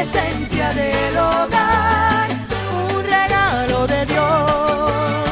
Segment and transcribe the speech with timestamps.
[0.00, 2.30] del hogar,
[2.72, 5.30] un regalo de Dios.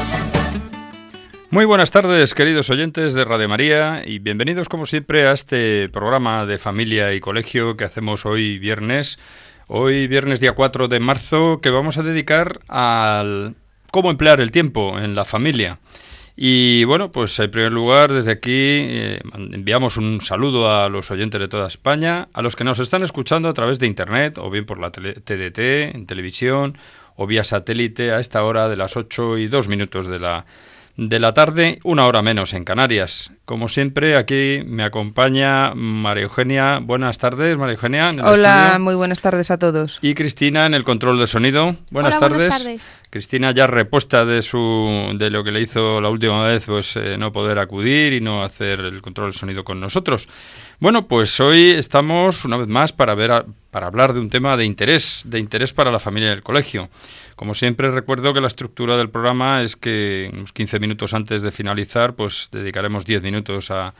[1.49, 6.45] Muy buenas tardes, queridos oyentes de Radio María, y bienvenidos como siempre a este programa
[6.45, 9.17] de familia y colegio que hacemos hoy viernes.
[9.67, 13.55] Hoy viernes día 4 de marzo, que vamos a dedicar al
[13.89, 15.79] cómo emplear el tiempo en la familia.
[16.41, 19.19] Y bueno, pues en primer lugar, desde aquí eh,
[19.51, 23.49] enviamos un saludo a los oyentes de toda España, a los que nos están escuchando
[23.49, 25.59] a través de Internet, o bien por la TDT,
[25.93, 26.77] en televisión,
[27.17, 30.45] o vía satélite a esta hora de las 8 y 2 minutos de la,
[31.07, 33.31] de la tarde, una hora menos en Canarias.
[33.45, 36.79] Como siempre, aquí me acompaña María Eugenia.
[36.81, 38.09] Buenas tardes, María Eugenia.
[38.09, 38.79] en el Hola, estudio.
[38.81, 39.99] muy buenas tardes a todos.
[40.01, 41.77] Y Cristina en el control de sonido.
[41.89, 42.37] Buenas Hola, tardes.
[42.39, 42.95] buenas tardes.
[43.09, 47.17] Cristina ya repuesta de su de lo que le hizo la última vez, pues eh,
[47.17, 50.27] no poder acudir y no hacer el control de sonido con nosotros.
[50.79, 54.55] Bueno, pues hoy estamos una vez más para ver a- para hablar de un tema
[54.55, 56.89] de interés, de interés para la familia del colegio.
[57.35, 61.51] Como siempre recuerdo que la estructura del programa es que unos 15 minutos antes de
[61.51, 63.93] finalizar, pues dedicaremos 10 minutos a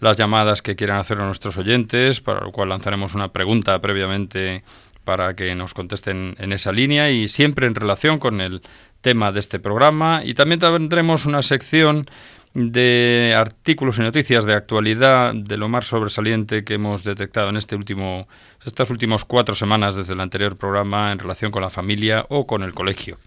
[0.00, 4.64] las llamadas que quieran hacer a nuestros oyentes, para lo cual lanzaremos una pregunta previamente
[5.04, 8.60] para que nos contesten en esa línea y siempre en relación con el
[9.02, 10.22] tema de este programa.
[10.24, 12.08] Y también tendremos una sección
[12.54, 17.74] de artículos y noticias de actualidad de lo más sobresaliente que hemos detectado en este
[17.74, 18.28] último,
[18.64, 22.62] estas últimas cuatro semanas desde el anterior programa en relación con la familia o con
[22.62, 23.18] el colegio,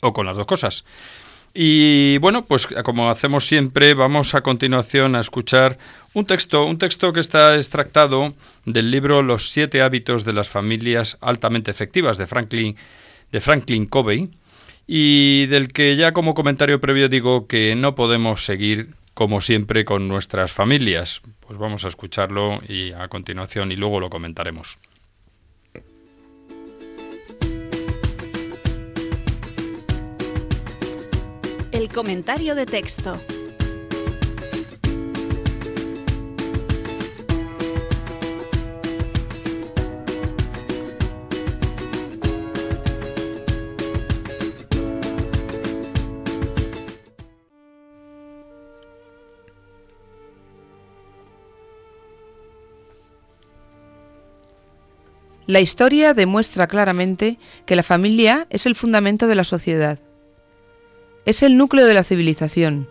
[0.00, 0.84] o con las dos cosas.
[1.52, 5.78] Y bueno, pues como hacemos siempre, vamos a continuación a escuchar
[6.12, 11.16] un texto, un texto que está extractado del libro Los siete hábitos de las familias
[11.20, 12.76] altamente efectivas de Franklin,
[13.30, 14.30] de Franklin Covey,
[14.86, 20.08] y del que ya como comentario previo digo que no podemos seguir como siempre con
[20.08, 21.22] nuestras familias.
[21.40, 24.78] Pues vamos a escucharlo y a continuación y luego lo comentaremos.
[31.70, 33.20] El comentario de texto.
[55.46, 59.98] La historia demuestra claramente que la familia es el fundamento de la sociedad.
[61.26, 62.88] Es el núcleo de la civilización.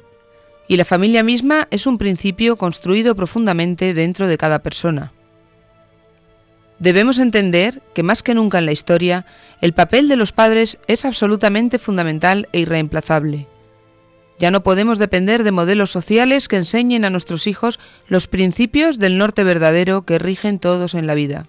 [0.68, 5.12] Y la familia misma es un principio construido profundamente dentro de cada persona.
[6.78, 9.26] Debemos entender que más que nunca en la historia,
[9.62, 13.48] el papel de los padres es absolutamente fundamental e irreemplazable.
[14.38, 19.18] Ya no podemos depender de modelos sociales que enseñen a nuestros hijos los principios del
[19.18, 21.46] norte verdadero que rigen todos en la vida.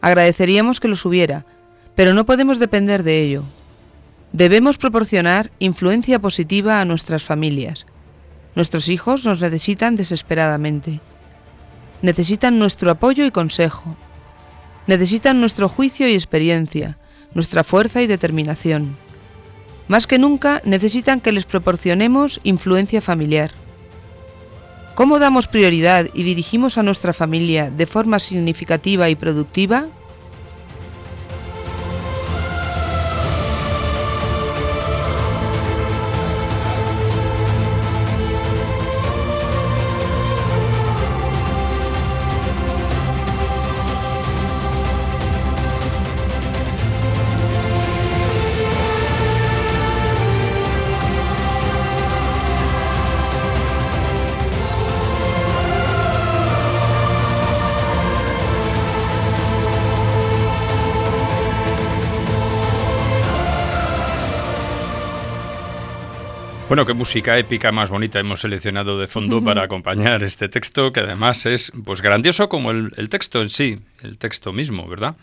[0.00, 1.44] Agradeceríamos que los hubiera,
[1.94, 3.44] pero no podemos depender de ello.
[4.32, 7.86] Debemos proporcionar influencia positiva a nuestras familias.
[8.54, 11.00] Nuestros hijos nos necesitan desesperadamente.
[12.02, 13.96] Necesitan nuestro apoyo y consejo.
[14.86, 16.96] Necesitan nuestro juicio y experiencia,
[17.34, 18.96] nuestra fuerza y determinación.
[19.88, 23.50] Más que nunca necesitan que les proporcionemos influencia familiar.
[24.94, 29.86] ¿Cómo damos prioridad y dirigimos a nuestra familia de forma significativa y productiva?
[66.70, 71.00] Bueno, qué música épica más bonita hemos seleccionado de fondo para acompañar este texto, que
[71.00, 75.16] además es pues grandioso como el, texto en sí, el texto mismo, ¿verdad?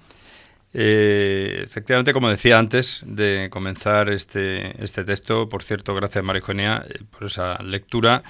[0.73, 6.99] Eh, efectivamente, como decía antes de comenzar este, este texto, por cierto, gracias Marijonia eh,
[7.09, 8.23] por esa lectura,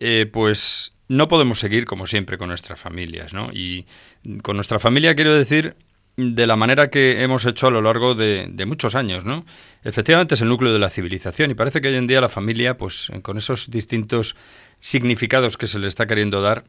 [0.00, 3.50] eh, pues no podemos seguir como siempre con nuestras familias, ¿no?
[3.52, 3.86] Y
[4.42, 5.76] con nuestra familia quiero decir
[6.16, 9.44] de la manera que hemos hecho a lo largo de, muchos años, ¿no?
[9.82, 12.76] Efectivamente es el núcleo de la civilización y parece que hoy en día la familia,
[12.76, 14.36] pues con esos distintos
[14.78, 16.64] significados que se le está queriendo dar,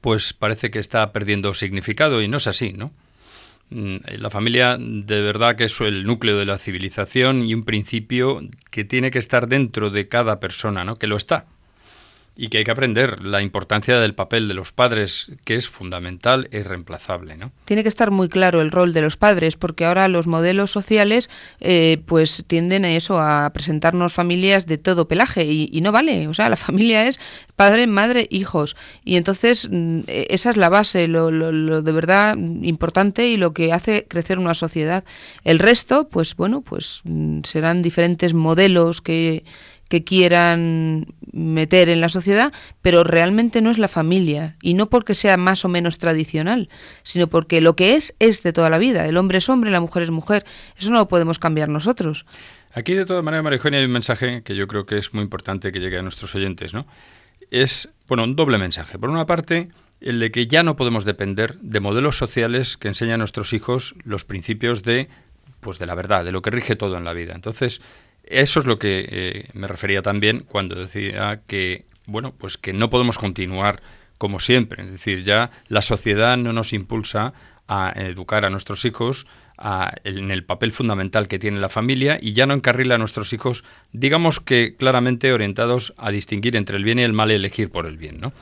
[0.00, 2.92] pues parece que está perdiendo significado y no es así, ¿no?
[3.70, 8.40] Mm, la familia de verdad que es el núcleo de la civilización y un principio
[8.70, 10.96] que tiene que estar dentro de cada persona, ¿no?
[10.96, 11.46] Que lo está
[12.40, 16.48] y que hay que aprender la importancia del papel de los padres, que es fundamental
[16.52, 17.36] e irreemplazable.
[17.36, 17.50] ¿no?
[17.64, 21.28] Tiene que estar muy claro el rol de los padres, porque ahora los modelos sociales
[21.58, 26.28] eh, pues tienden a eso, a presentarnos familias de todo pelaje, y, no vale.
[26.28, 27.18] O sea, la familia es
[27.56, 28.76] padre, madre, hijos.
[29.04, 33.52] Y entonces mm, e, esa es la base, lo, lo de verdad importante y lo
[33.52, 35.02] que hace crecer una sociedad.
[35.42, 39.42] El resto, pues bueno, pues mm, serán diferentes modelos que
[39.88, 42.52] que quieran meter en la sociedad,
[42.82, 44.56] pero realmente no es la familia.
[44.62, 46.68] Y no porque sea más o menos tradicional,
[47.02, 49.06] sino porque lo que es es de toda la vida.
[49.06, 50.44] El hombre es hombre, la mujer es mujer.
[50.76, 52.26] Eso no lo podemos cambiar nosotros.
[52.72, 55.72] Aquí, de todas maneras, María hay un mensaje que yo creo que es muy importante
[55.72, 56.86] que llegue a nuestros oyentes, ¿no?
[57.50, 58.98] Es, bueno, un doble mensaje.
[58.98, 59.68] Por una parte,
[60.00, 63.94] el de que ya no podemos depender de modelos sociales que enseñan a nuestros hijos
[64.04, 65.08] los principios de,
[65.60, 67.34] pues, de la verdad, de lo que rige todo en la vida.
[67.34, 67.80] Entonces,
[68.30, 72.90] eso es lo que eh, me refería también cuando decía que, bueno, pues que no
[72.90, 73.82] podemos continuar
[74.18, 74.82] como siempre.
[74.82, 77.32] Es decir, ya la sociedad no nos impulsa
[77.68, 79.26] a educar a nuestros hijos
[80.04, 83.64] en el papel fundamental que tiene la familia y ya no encarrila a nuestros hijos,
[83.92, 87.86] digamos que claramente orientados a distinguir entre el bien y el mal y elegir por
[87.86, 88.20] el bien.
[88.20, 88.32] ¿no?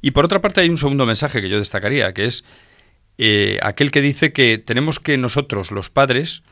[0.00, 2.44] Y por otra parte hay un segundo mensaje que yo destacaría, que es
[3.18, 6.42] eh, aquel que dice que tenemos que nosotros, los padres,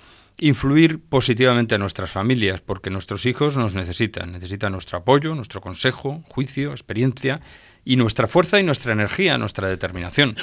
[0.48, 6.22] influir positivamente a nuestras familias, porque nuestros hijos nos necesitan, necesitan nuestro apoyo, nuestro consejo,
[6.28, 7.40] juicio, experiencia
[7.82, 10.36] y nuestra fuerza y nuestra energía, nuestra determinación.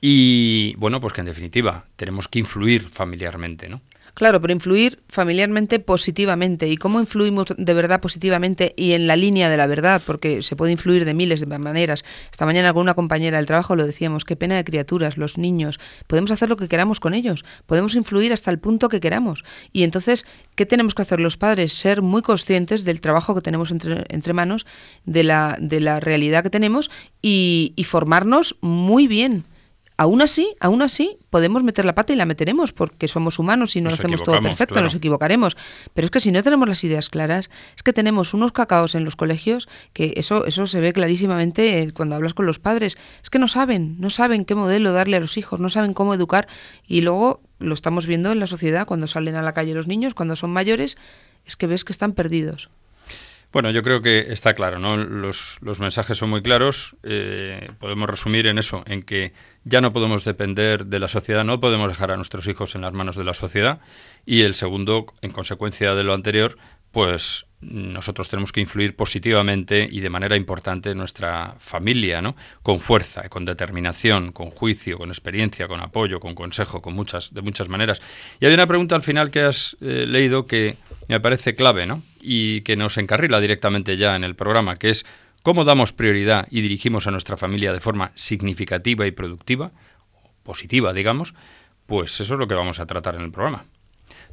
[0.00, 3.82] Y bueno, pues que en definitiva tenemos que influir familiarmente, ¿no?
[4.18, 6.66] Claro, pero influir familiarmente positivamente.
[6.66, 10.02] ¿Y cómo influimos de verdad positivamente y en la línea de la verdad?
[10.04, 12.04] Porque se puede influir de miles de maneras.
[12.28, 15.78] Esta mañana con una compañera del trabajo lo decíamos, qué pena de criaturas, los niños.
[16.08, 19.44] Podemos hacer lo que queramos con ellos, podemos influir hasta el punto que queramos.
[19.72, 20.26] Y entonces,
[20.56, 21.72] ¿qué tenemos que hacer los padres?
[21.72, 24.66] Ser muy conscientes del trabajo que tenemos entre, entre manos,
[25.04, 26.90] de la, de la realidad que tenemos
[27.22, 29.44] y, y formarnos muy bien
[30.00, 33.80] Aún así, aún así, podemos meter la pata y la meteremos, porque somos humanos y
[33.80, 35.56] no lo hacemos todo perfecto, nos equivocaremos.
[35.92, 39.04] Pero es que si no tenemos las ideas claras, es que tenemos unos cacaos en
[39.04, 42.96] los colegios, que eso, eso se ve clarísimamente cuando hablas con los padres.
[43.24, 46.14] Es que no saben, no saben qué modelo darle a los hijos, no saben cómo
[46.14, 46.46] educar.
[46.86, 50.14] Y luego lo estamos viendo en la sociedad, cuando salen a la calle los niños,
[50.14, 50.96] cuando son mayores,
[51.44, 52.70] es que ves que están perdidos.
[53.50, 54.98] Bueno, yo creo que está claro, ¿no?
[54.98, 56.96] Los, mensajes son muy claros.
[57.02, 59.32] Eh, podemos resumir en eso, en que
[59.64, 62.92] ya no podemos depender de la sociedad, no podemos dejar a nuestros hijos en las
[62.92, 63.80] manos de la sociedad.
[64.26, 66.58] Y el segundo, en consecuencia de lo anterior,
[66.92, 72.36] pues nosotros tenemos que influir positivamente y de manera importante en nuestra familia, ¿no?
[72.62, 77.42] Con fuerza, con determinación, con juicio, con experiencia, con apoyo, con consejo, con muchas, de
[77.42, 78.00] muchas maneras.
[78.40, 80.76] Y hay una pregunta al final que has eh, leído que
[81.08, 82.02] me parece clave, ¿no?
[82.20, 85.06] Y que nos encarrila directamente ya en el programa, que es
[85.42, 89.70] cómo damos prioridad y dirigimos a nuestra familia de forma significativa y productiva,
[90.42, 91.34] positiva, digamos,
[91.86, 93.64] pues eso es lo que vamos a tratar en el programa.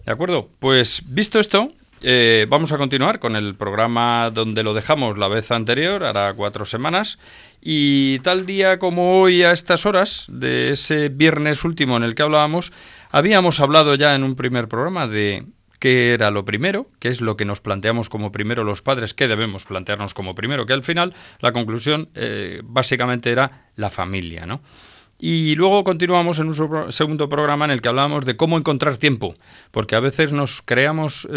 [0.05, 0.49] ¿De acuerdo?
[0.59, 5.51] Pues visto esto, eh, vamos a continuar con el programa donde lo dejamos la vez
[5.51, 7.17] anterior, hará cuatro semanas.
[7.61, 12.21] Y tal día como hoy, a estas horas, de ese viernes último en el que
[12.21, 12.71] hablábamos,
[13.11, 15.45] habíamos hablado ya en un primer programa de
[15.79, 19.27] qué era lo primero, qué es lo que nos planteamos como primero los padres, qué
[19.27, 24.61] debemos plantearnos como primero, que al final la conclusión eh, básicamente era la familia, ¿no?
[25.17, 29.35] Y luego continuamos en un segundo programa en el que hablábamos de cómo encontrar tiempo,
[29.71, 31.27] porque a veces nos creamos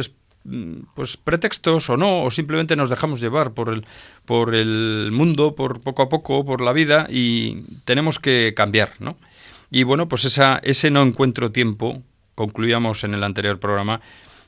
[0.45, 3.87] mm, pues pretextos o no, o simplemente nos dejamos llevar por el,
[4.25, 9.16] por el mundo, por poco a poco, por la vida, y tenemos que cambiar, ¿no?
[9.71, 12.02] Y bueno, pues esa, ese no encuentro tiempo,
[12.35, 14.00] concluíamos en el anterior programa,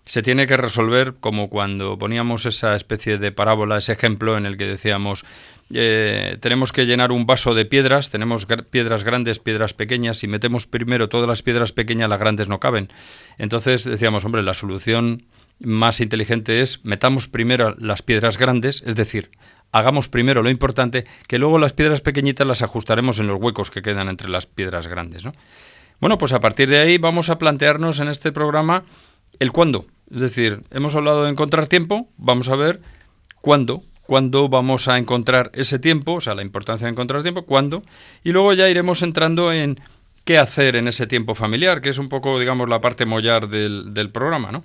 [0.04, 4.56] se tiene que resolver como cuando poníamos esa especie de parábola, ese ejemplo en el
[4.56, 5.24] que decíamos,
[5.72, 10.66] eh, tenemos que llenar un vaso de piedras, tenemos piedras grandes, piedras pequeñas, si metemos
[10.66, 12.88] primero todas las piedras pequeñas, las grandes no caben.
[13.38, 15.26] Entonces decíamos, hombre, la solución
[15.60, 19.30] más inteligente es metamos primero las piedras grandes, es decir,
[19.72, 23.82] hagamos primero lo importante, que luego las piedras pequeñitas las ajustaremos en los huecos que
[23.82, 25.24] quedan entre las piedras grandes.
[25.24, 25.34] ¿no?
[26.00, 28.84] Bueno, pues a partir de ahí vamos a plantearnos en este programa
[29.40, 29.86] el cuándo.
[30.14, 32.80] Es decir, hemos hablado de encontrar tiempo, vamos a ver
[33.40, 37.82] cuándo, cuándo vamos a encontrar ese tiempo, o sea, la importancia de encontrar tiempo, cuándo,
[38.22, 39.80] y luego ya iremos entrando en
[40.24, 43.94] qué hacer en ese tiempo familiar, que es un poco, digamos, la parte mollar del,
[43.94, 44.62] del programa, ¿no?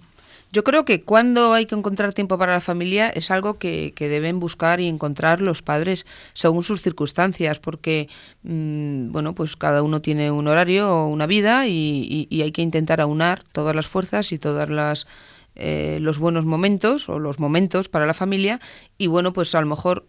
[0.52, 4.40] Yo creo que cuando hay que encontrar tiempo para la familia es algo que, deben
[4.40, 8.08] buscar y encontrar los padres según sus circunstancias, porque
[8.44, 13.02] mm, bueno, pues cada uno tiene un horario o una vida y hay que intentar
[13.02, 15.08] aunar todas las fuerzas y todas las
[15.56, 18.60] eh, los buenos momentos o los momentos para la familia
[18.98, 20.06] y bueno pues a lo mejor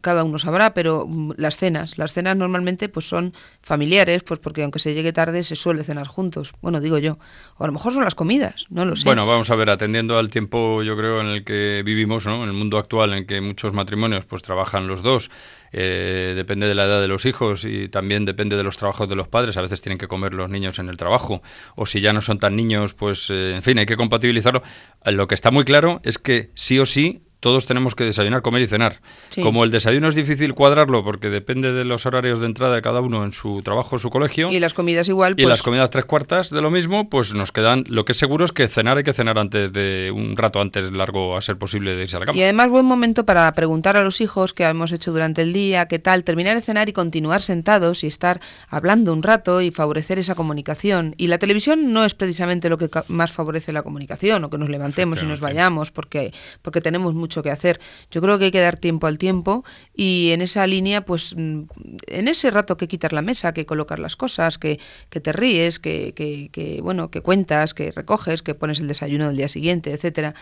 [0.00, 1.98] cada uno sabrá pero mm, las cenas.
[1.98, 3.32] Las cenas normalmente pues son
[3.62, 6.52] familiares pues porque aunque se llegue tarde se suele cenar juntos.
[6.60, 7.18] Bueno digo yo.
[7.56, 9.04] O a lo mejor son las comidas no lo sé.
[9.04, 12.42] Bueno vamos a ver atendiendo al tiempo yo creo en el que vivimos ¿no?
[12.42, 15.30] en el mundo actual en que muchos matrimonios pues trabajan los dos
[15.72, 19.16] eh, depende de la edad de los hijos y también depende de los trabajos de
[19.16, 19.56] los padres.
[19.56, 21.42] A veces tienen que comer los niños en el trabajo
[21.76, 24.62] o si ya no son tan niños, pues eh, en fin, hay que compatibilizarlo.
[25.04, 28.62] Lo que está muy claro es que sí o sí todos tenemos que desayunar, comer
[28.62, 29.00] y cenar.
[29.42, 33.00] Como el desayuno es difícil cuadrarlo porque depende de los horarios de entrada de cada
[33.00, 34.48] uno en su trabajo, su colegio.
[34.48, 35.34] Y las comidas igual.
[35.36, 37.84] Y las pues comidas tres cuartas de lo mismo, pues nos quedan.
[37.88, 40.92] Lo que es seguro es que cenar hay que cenar antes de un rato antes
[40.92, 42.38] largo a ser posible de irse a la cama.
[42.38, 45.86] Y además buen momento para preguntar a los hijos qué hemos hecho durante el día,
[45.88, 50.20] qué tal, terminar de cenar y continuar sentados y estar hablando un rato y favorecer
[50.20, 51.12] esa comunicación.
[51.16, 54.68] Y la televisión no es precisamente lo que más favorece la comunicación o que nos
[54.68, 56.32] levantemos y nos vayamos porque
[56.62, 57.80] porque tenemos mucho que hacer.
[58.10, 61.62] Yo creo que hay que dar tiempo al tiempo y en esa línea, pues mm,
[62.08, 65.78] en ese rato que quitar la mesa, que colocar las cosas, que, que te ríes,
[65.78, 69.92] que, que, que, bueno, que cuentas, que recoges, que pones el desayuno del día siguiente,
[69.92, 70.34] etcétera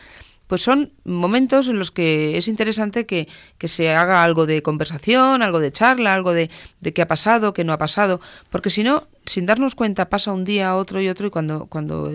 [0.51, 5.43] pues son momentos en los que es interesante que, que, se haga algo de conversación,
[5.43, 8.83] algo de charla, algo de, de qué ha pasado, qué no ha pasado, porque si
[8.83, 12.11] no, sin darnos cuenta pasa un día, otro y otro y cuando, cuando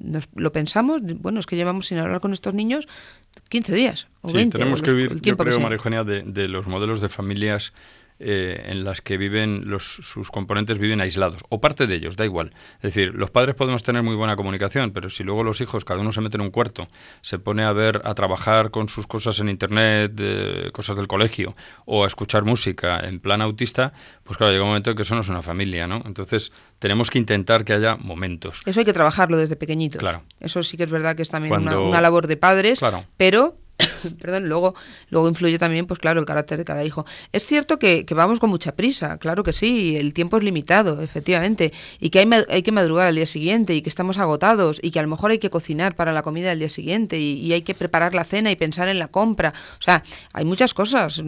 [0.00, 2.88] nos lo pensamos, bueno, es que llevamos sin hablar con estos niños
[3.50, 7.10] 15 días o sí, Tenemos que vivir, yo creo, María de, de los modelos de
[7.10, 7.74] familias
[8.20, 12.24] eh, en las que viven los, sus componentes viven aislados, o parte de ellos, da
[12.24, 12.52] igual.
[12.76, 16.00] Es decir, los padres podemos tener muy buena comunicación, pero si luego los hijos, cada
[16.00, 16.86] uno se mete en un cuarto,
[17.22, 20.12] se pone a ver, a trabajar con sus cosas en internet,
[20.72, 21.56] cosas del colegio,
[21.86, 23.92] o a escuchar música en plan autista,
[24.22, 26.02] pues claro, llega un momento en que eso no es una familia, ¿no?
[26.04, 28.62] Entonces, tenemos que intentar que haya momentos.
[28.64, 29.98] Eso hay que trabajarlo desde pequeñitos.
[29.98, 30.22] Claro.
[30.40, 33.04] Eso sí que es verdad que es también una, una, labor de padres, claro.
[33.16, 33.56] pero
[34.20, 34.74] perdón, luego,
[35.10, 37.04] luego influye también, pues claro, el carácter de cada hijo.
[37.32, 41.72] Es cierto que, vamos con mucha prisa, claro que sí, el tiempo es limitado, efectivamente,
[42.00, 45.00] y que hay, hay, que madrugar al día siguiente y que estamos agotados y que
[45.00, 47.74] a lo mejor hay que cocinar para la comida del día siguiente y, hay que
[47.74, 49.54] preparar la cena y pensar en la compra.
[49.78, 50.02] O sea,
[50.32, 51.22] hay muchas cosas.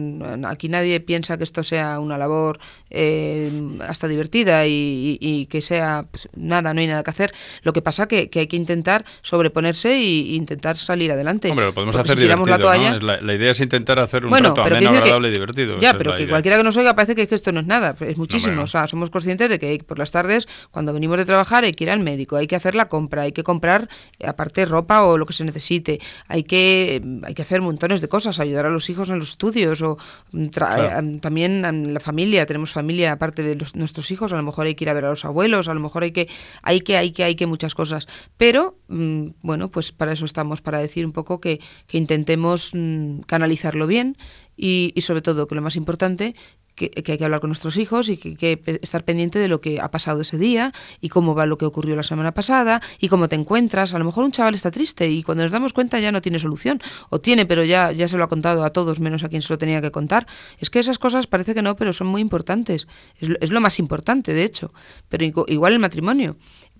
[0.45, 3.49] Aquí nadie piensa que esto sea una labor eh,
[3.87, 7.33] hasta divertida y, que sea pues, nada, no hay nada que hacer.
[7.61, 11.49] Lo que pasa que, que hay que intentar sobreponerse e intentar salir adelante.
[11.49, 15.31] Hombre, lo podemos hacer la, idea es intentar hacer un bueno, rato ameno, agradable y
[15.31, 15.79] divertido.
[15.79, 18.63] Ya, pero que cualquiera que nos oiga parece que, esto no es nada, es muchísimo.
[18.63, 21.83] O sea, somos conscientes de que por las tardes, cuando venimos de trabajar, hay que
[21.83, 23.89] ir al médico, hay que hacer la compra, hay que comprar,
[24.25, 25.99] aparte, ropa o lo que se necesite.
[26.27, 29.81] Hay que, hay que hacer montones de cosas, ayudar a los hijos en los estudios
[29.81, 29.97] o
[30.31, 32.45] mm, eh, también en la familia.
[32.45, 35.09] Tenemos familia, aparte de nuestros hijos, a lo mejor hay que ir a ver a
[35.09, 36.27] los abuelos, a lo mejor hay que,
[36.61, 38.07] hay que, hay que, hay que muchas cosas.
[38.37, 42.71] Pero, mm, bueno, pues para eso estamos, para decir un poco que, que intentemos intentemos
[42.73, 44.17] mm, canalizarlo bien
[44.57, 46.35] y, sobre todo, que lo más importante,
[46.75, 49.47] que, que, hay que hablar con nuestros hijos y que hay que estar pendiente de
[49.47, 52.81] lo que ha pasado ese día y cómo va lo que ocurrió la semana pasada
[52.99, 53.93] y cómo te encuentras.
[53.93, 56.39] A lo mejor un chaval está triste y cuando nos damos cuenta ya no tiene
[56.39, 59.41] solución o tiene, pero ya, ya se lo ha contado a todos menos a quien
[59.41, 60.27] se lo tenía que contar.
[60.59, 62.87] Es que esas cosas parece que no, pero son muy importantes.
[63.19, 64.73] Es, es lo más importante, de hecho.
[65.07, 66.35] Pero igual el matrimonio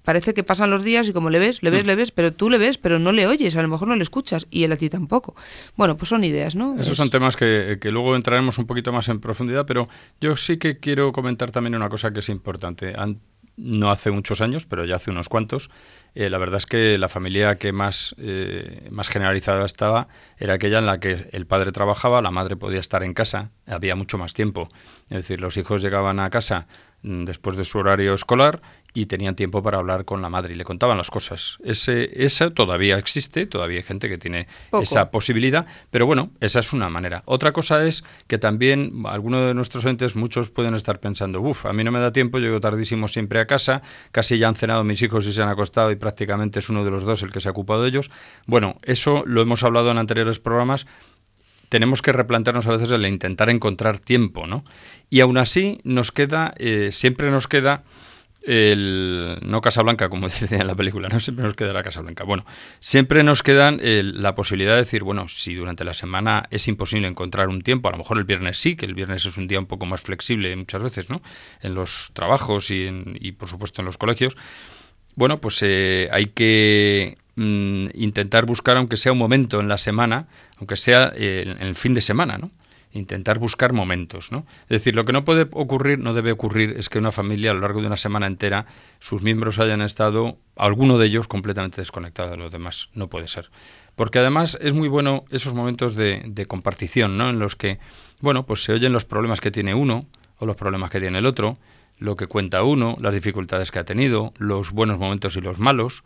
[0.07, 1.87] parece que pasan los días y como le ves, le ves, mm.
[1.87, 4.03] le ves, pero tú le ves, pero no le oyes, a lo mejor no le
[4.03, 5.35] escuchas y él a ti tampoco.
[5.75, 6.79] Bueno, pues son ideas, ¿no?
[6.79, 9.89] Esos son temas que, luego entraremos un poquito más en profundidad, pero
[10.21, 12.95] yo sí que quiero comentar también una cosa que es importante.
[13.57, 15.69] no hace muchos años, pero ya hace unos cuantos,
[16.15, 20.79] eh, la verdad es que la familia que más, eh, más generalizada estaba era aquella
[20.79, 24.33] en la que el padre trabajaba, la madre podía estar en casa, había mucho más
[24.33, 24.69] tiempo.
[25.09, 26.67] Es decir, los hijos llegaban a casa
[27.01, 28.61] mm, después de su horario escolar
[28.93, 31.57] y tenían tiempo para hablar con la madre y le contaban las cosas.
[31.63, 34.47] Ese, esa todavía existe, todavía hay gente que tiene
[34.81, 37.21] esa posibilidad, pero bueno, esa es una manera.
[37.25, 41.73] Otra cosa es que también algunos de nuestros entes, muchos pueden estar pensando, uff, a
[41.73, 45.01] mí no me da tiempo, llego tardísimo siempre a casa, casi ya han cenado mis
[45.01, 47.49] hijos y se han acostado y prácticamente es uno de los dos el que se
[47.49, 48.09] ha ocupado de ellos.
[48.45, 50.87] Bueno, eso lo hemos hablado en anteriores programas,
[51.69, 54.63] tenemos que replantearnos a veces el intentar encontrar tiempo, ¿no?
[55.09, 57.83] Y aún así nos queda, eh, siempre nos queda
[58.47, 62.23] el, no Casablanca, como decía en la película, no siempre nos queda la Casa Blanca.
[62.23, 62.45] Bueno,
[62.79, 67.49] siempre nos quedan la posibilidad de decir, bueno, si durante la semana es imposible encontrar
[67.49, 69.67] un tiempo, a lo mejor el viernes sí, que el viernes es un día un
[69.67, 71.21] poco más flexible muchas veces, ¿no?
[71.61, 72.89] En los trabajos y,
[73.19, 74.35] y por supuesto en los colegios.
[75.17, 80.27] Bueno, pues eh, hay que mm, intentar buscar, aunque sea un momento en la semana,
[80.57, 82.51] aunque sea eh, en el fin de semana, ¿no?
[82.97, 84.45] Intentar buscar momentos, ¿no?
[84.63, 87.53] Es decir, lo que no puede ocurrir, no debe ocurrir, es que una familia a
[87.53, 88.65] lo largo de una semana entera,
[88.99, 92.89] sus miembros hayan estado, alguno de ellos, completamente desconectado de los demás.
[92.93, 93.49] No puede ser.
[93.95, 97.29] Porque además es muy bueno esos momentos de, de compartición, ¿no?
[97.29, 97.79] En los que,
[98.21, 100.05] bueno, pues se oyen los problemas que tiene uno
[100.39, 101.57] o los problemas que tiene el otro,
[101.99, 106.03] lo que cuenta uno, las dificultades que ha tenido, los buenos momentos y los malos,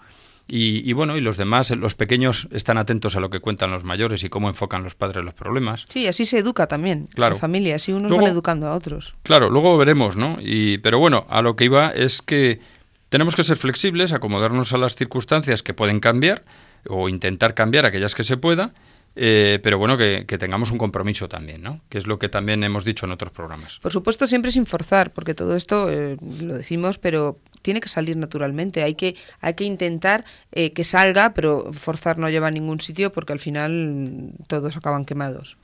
[0.47, 4.23] y, bueno, y los demás, los pequeños, están atentos a lo que cuentan los mayores
[4.23, 5.85] y cómo enfocan los padres los problemas.
[5.87, 7.07] Sí, así se educa también.
[7.13, 7.35] Claro.
[7.35, 9.13] La familia, así unos van educando a otros.
[9.23, 10.37] Claro, luego veremos, ¿no?
[10.41, 12.59] Y, pero bueno, a lo que iba es que
[13.07, 16.43] tenemos que ser flexibles, acomodarnos a las circunstancias que pueden cambiar
[16.87, 18.73] o intentar cambiar aquellas que se pueda
[19.15, 21.81] eh, pero bueno, que, tengamos un compromiso también, ¿no?
[21.89, 23.79] Que es lo que también hemos dicho en otros programas.
[23.79, 28.15] Por supuesto, siempre sin forzar, porque todo esto eh, lo decimos, pero tiene que salir
[28.15, 28.83] naturalmente.
[28.83, 33.11] Hay que, hay que intentar eh, que salga, pero forzar no lleva a ningún sitio
[33.11, 35.57] porque al final todos acaban quemados.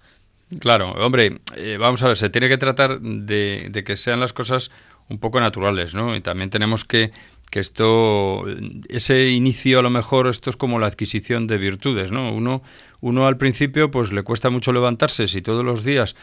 [0.59, 1.41] Claro, hombre,
[1.77, 4.71] vamos a ver, se tiene que tratar de, de que sean las cosas
[5.09, 6.15] un poco naturales, ¿no?
[6.15, 7.11] Y también tenemos que
[7.49, 8.45] que esto,
[8.89, 12.33] ese inicio a lo mejor, esto es como la adquisición de virtudes, ¿no?
[12.33, 12.61] Uno,
[13.01, 16.15] uno al principio pues le cuesta mucho levantarse, si todos los días,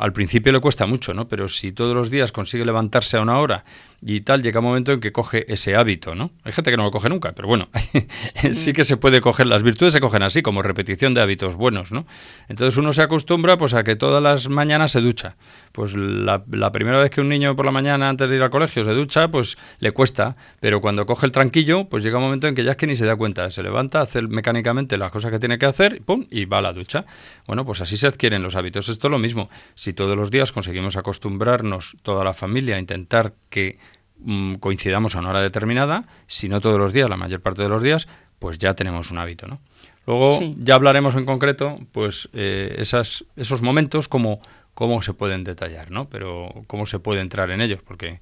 [0.00, 1.28] al principio le cuesta mucho, ¿no?
[1.28, 3.64] Pero si todos los días consigue levantarse a una hora
[4.00, 6.30] y tal, llega un momento en que coge ese hábito, ¿no?
[6.44, 7.68] Hay gente que no lo coge nunca, pero bueno,
[8.52, 11.92] sí que se puede coger, las virtudes se cogen así, como repetición de hábitos buenos,
[11.92, 12.06] ¿no?
[12.48, 15.36] Entonces uno se acostumbra pues a que todas las mañanas se ducha.
[15.72, 18.50] Pues la, la primera vez que un niño por la mañana antes de ir al
[18.50, 22.48] colegio se ducha, pues le cuesta, pero cuando coge el tranquillo, pues llega un momento
[22.48, 25.30] en que ya es que ni se da cuenta, se levanta, hace mecánicamente las cosas
[25.30, 26.17] que tiene que hacer, y ¡pum!
[26.30, 27.04] Y va a la ducha.
[27.46, 28.88] Bueno, pues así se adquieren los hábitos.
[28.88, 29.48] Esto es lo mismo.
[29.74, 33.78] Si todos los días conseguimos acostumbrarnos, toda la familia, a intentar que
[34.18, 37.68] mm, coincidamos a una hora determinada, si no todos los días, la mayor parte de
[37.68, 39.60] los días, pues ya tenemos un hábito, ¿no?
[40.06, 44.40] Luego ya hablaremos en concreto, pues eh, esas, esos momentos, cómo,
[44.72, 46.08] cómo se pueden detallar, ¿no?
[46.08, 48.20] Pero cómo se puede entrar en ellos, porque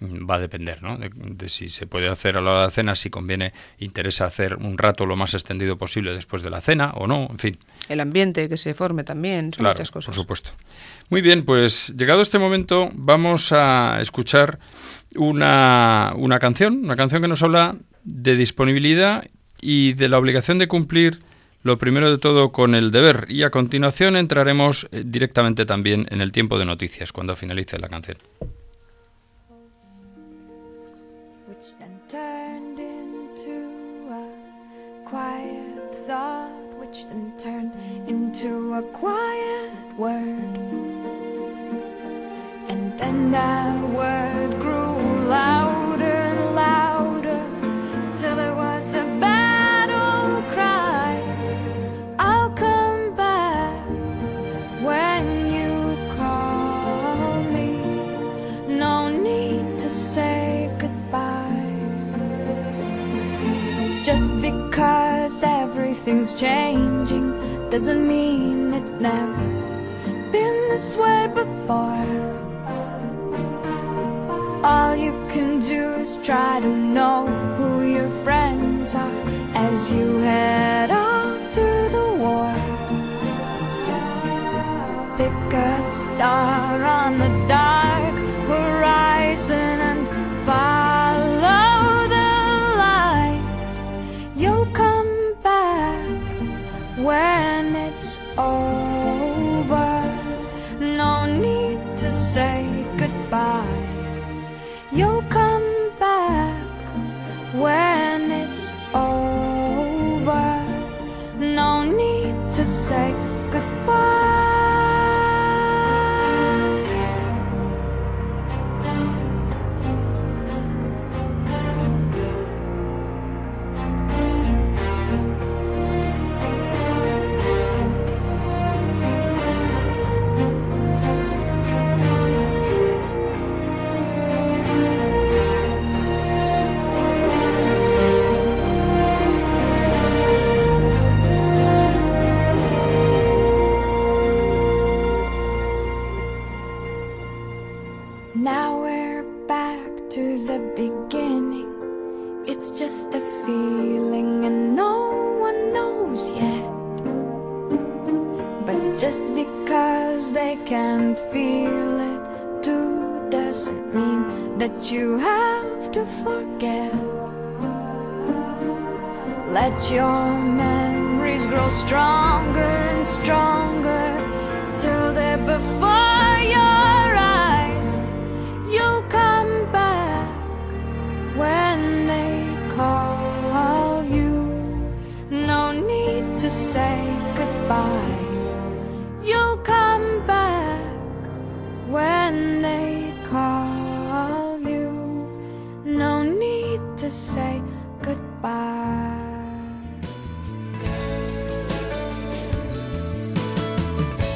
[0.00, 0.96] va a depender ¿no?
[0.96, 4.56] de, si se puede hacer a la hora de la cena, si conviene, interesa hacer
[4.56, 7.58] un rato lo más extendido posible después de la cena o no, en fin.
[7.88, 10.06] El ambiente que se forme también, son muchas cosas.
[10.06, 10.50] Por supuesto.
[11.10, 14.58] Muy bien, pues llegado este momento vamos a escuchar
[15.16, 19.26] una, una canción, una canción que nos habla de disponibilidad
[19.60, 21.20] y de la obligación de cumplir
[21.62, 26.20] lo primero de todo con el deber y a continuación entraremos eh, directamente también en
[26.20, 28.18] el tiempo de noticias cuando finalice la canción.
[38.06, 40.56] Into a quiet word.
[42.68, 45.67] And then that word grew louder
[65.38, 67.30] because everything's changing
[67.70, 69.44] doesn't mean it's never
[70.32, 72.06] been this way before.
[74.64, 79.22] All you can do is try to know who your friends are
[79.54, 82.54] as you head off to the war.
[85.18, 88.14] Pick a star on the dark
[88.48, 90.07] horizon and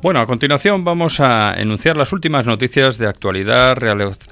[0.00, 3.76] Bueno, a continuación vamos a enunciar las últimas noticias de actualidad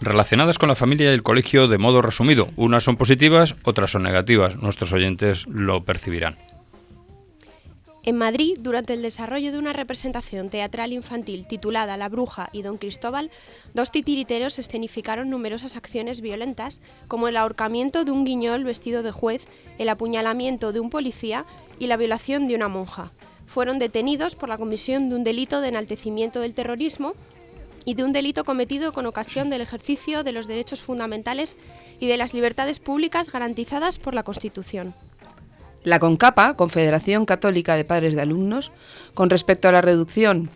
[0.01, 2.51] relacionadas con la familia y el colegio de modo resumido.
[2.55, 4.63] Unas son positivas, otras son negativas.
[4.63, 6.37] Nuestros oyentes lo percibirán.
[8.05, 12.77] En Madrid, durante el desarrollo de una representación teatral infantil titulada La Bruja y Don
[12.77, 13.33] Cristóbal,
[13.75, 19.49] dos titiriteros escenificaron numerosas acciones violentas, como el ahorcamiento de un guiñol vestido de juez,
[19.79, 21.45] el apuñalamiento de un policía
[21.81, 23.11] y la violación de una monja.
[23.47, 27.15] Fueron detenidos por la comisión de un delito de enaltecimiento del terrorismo
[27.85, 31.57] y de un delito cometido con ocasión del ejercicio de los derechos fundamentales
[32.01, 34.95] y de las libertades públicas garantizadas por la Constitución.
[35.85, 38.73] La CONCAPA, Confederación Católica de Padres de Alumnos,
[39.15, 40.51] con respecto a la reducción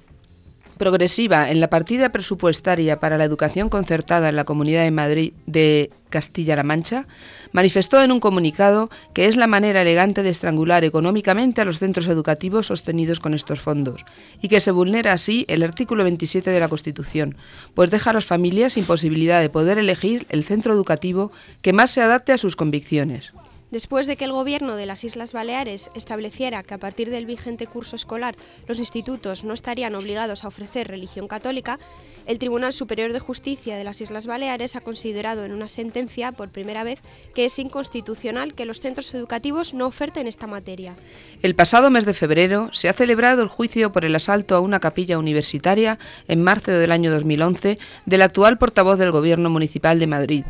[0.80, 5.90] progresiva en la partida presupuestaria para la educación concertada en la Comunidad de Madrid de
[6.08, 7.06] Castilla-La Mancha,
[7.52, 12.08] manifestó en un comunicado que es la manera elegante de estrangular económicamente a los centros
[12.08, 14.06] educativos sostenidos con estos fondos
[14.40, 17.36] y que se vulnera así el artículo 27 de la Constitución,
[17.74, 21.90] pues deja a las familias sin posibilidad de poder elegir el centro educativo que más
[21.90, 23.34] se adapte a sus convicciones.
[23.70, 27.68] Después de que el Gobierno de las Islas Baleares estableciera que a partir del vigente
[27.68, 28.34] curso escolar
[28.66, 31.78] los institutos no estarían obligados a ofrecer religión católica,
[32.26, 36.50] el Tribunal Superior de Justicia de las Islas Baleares ha considerado en una sentencia por
[36.50, 37.00] primera vez
[37.34, 40.94] que es inconstitucional que los centros educativos no oferten esta materia.
[41.42, 44.80] El pasado mes de febrero se ha celebrado el juicio por el asalto a una
[44.80, 50.44] capilla universitaria en marzo del año 2011 del actual portavoz del Gobierno Municipal de Madrid.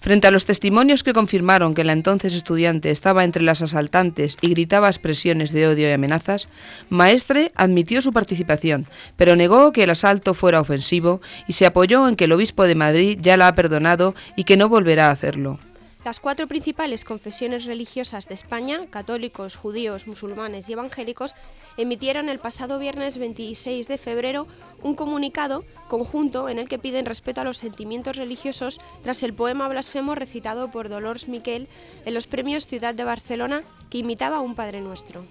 [0.00, 4.50] Frente a los testimonios que confirmaron que la entonces estudiante estaba entre las asaltantes y
[4.50, 6.48] gritaba expresiones de odio y amenazas,
[6.90, 11.05] Maestre admitió su participación, pero negó que el asalto fuera ofensivo
[11.46, 14.56] y se apoyó en que el obispo de Madrid ya la ha perdonado y que
[14.56, 15.58] no volverá a hacerlo.
[16.06, 21.34] Las cuatro principales confesiones religiosas de España, católicos, judíos, musulmanes y evangélicos,
[21.76, 24.46] emitieron el pasado viernes 26 de febrero
[24.84, 29.66] un comunicado conjunto en el que piden respeto a los sentimientos religiosos tras el poema
[29.66, 31.66] blasfemo recitado por Dolors Miquel
[32.04, 35.24] en los premios Ciudad de Barcelona que imitaba a un Padre Nuestro.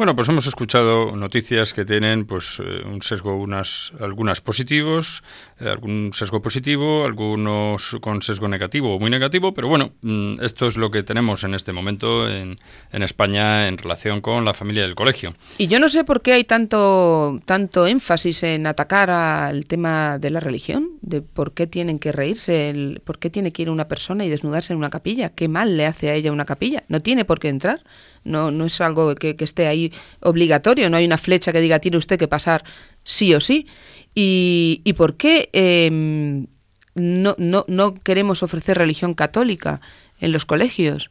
[0.00, 5.22] Bueno, pues hemos escuchado noticias que tienen pues eh, un sesgo, unas, algunas positivos,
[5.58, 10.68] eh, algún sesgo positivo, algunos con sesgo negativo o muy negativo, pero bueno, mm, esto
[10.68, 12.58] es lo que tenemos en este momento en,
[12.92, 15.34] en España en relación con la familia del colegio.
[15.58, 20.30] Y yo no sé por qué hay tanto, tanto énfasis en atacar al tema de
[20.30, 23.86] la religión, de por qué tienen que reírse, el- por qué tiene que ir una
[23.86, 27.00] persona y desnudarse en una capilla, qué mal le hace a ella una capilla, no
[27.00, 27.82] tiene por qué entrar,
[28.24, 31.78] no, no es algo que, que esté ahí obligatorio, no hay una flecha que diga
[31.78, 32.64] tiene usted que pasar
[33.02, 33.66] sí o sí.
[34.14, 36.46] ¿Y, y por qué em,
[36.94, 39.80] no, no, no queremos ofrecer religión católica
[40.20, 41.10] en los colegios?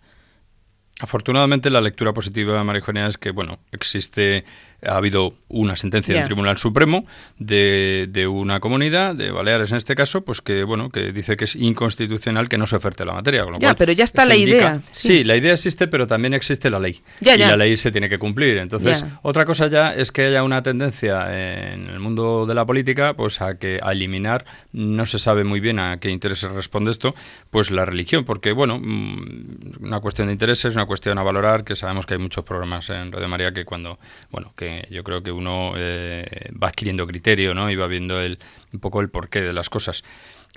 [0.99, 4.43] Afortunadamente la lectura positiva, María Eugenia, es que bueno, existe
[4.85, 7.05] ha habido una sentencia del Tribunal Supremo
[7.37, 11.45] de, de una comunidad, de Baleares en este caso, pues que bueno, que dice que
[11.45, 13.43] es inconstitucional que no se oferte la materia.
[13.43, 15.07] Con lo Ya, cual, pero ya está la indica- idea, Sí.
[15.19, 15.23] sí.
[15.23, 17.01] la idea existe, pero también existe la ley.
[17.19, 18.57] Ya, y la ley se tiene que cumplir.
[18.57, 23.13] Entonces, otra cosa ya es que haya una tendencia en el mundo de la política,
[23.15, 27.15] pues a que a eliminar, no se sabe muy bien a qué intereses responde esto,
[27.49, 31.75] pues la religión, porque bueno, mm, una cuestión de intereses, una cuestión a valorar, que
[31.75, 33.99] sabemos que hay muchos programas en Radio María que cuando,
[34.31, 36.25] bueno, que yo creo que uno eh,
[36.61, 37.69] va adquiriendo criterio, ¿no?
[37.69, 38.39] Y va viendo el,
[38.73, 40.03] un poco el porqué de las cosas.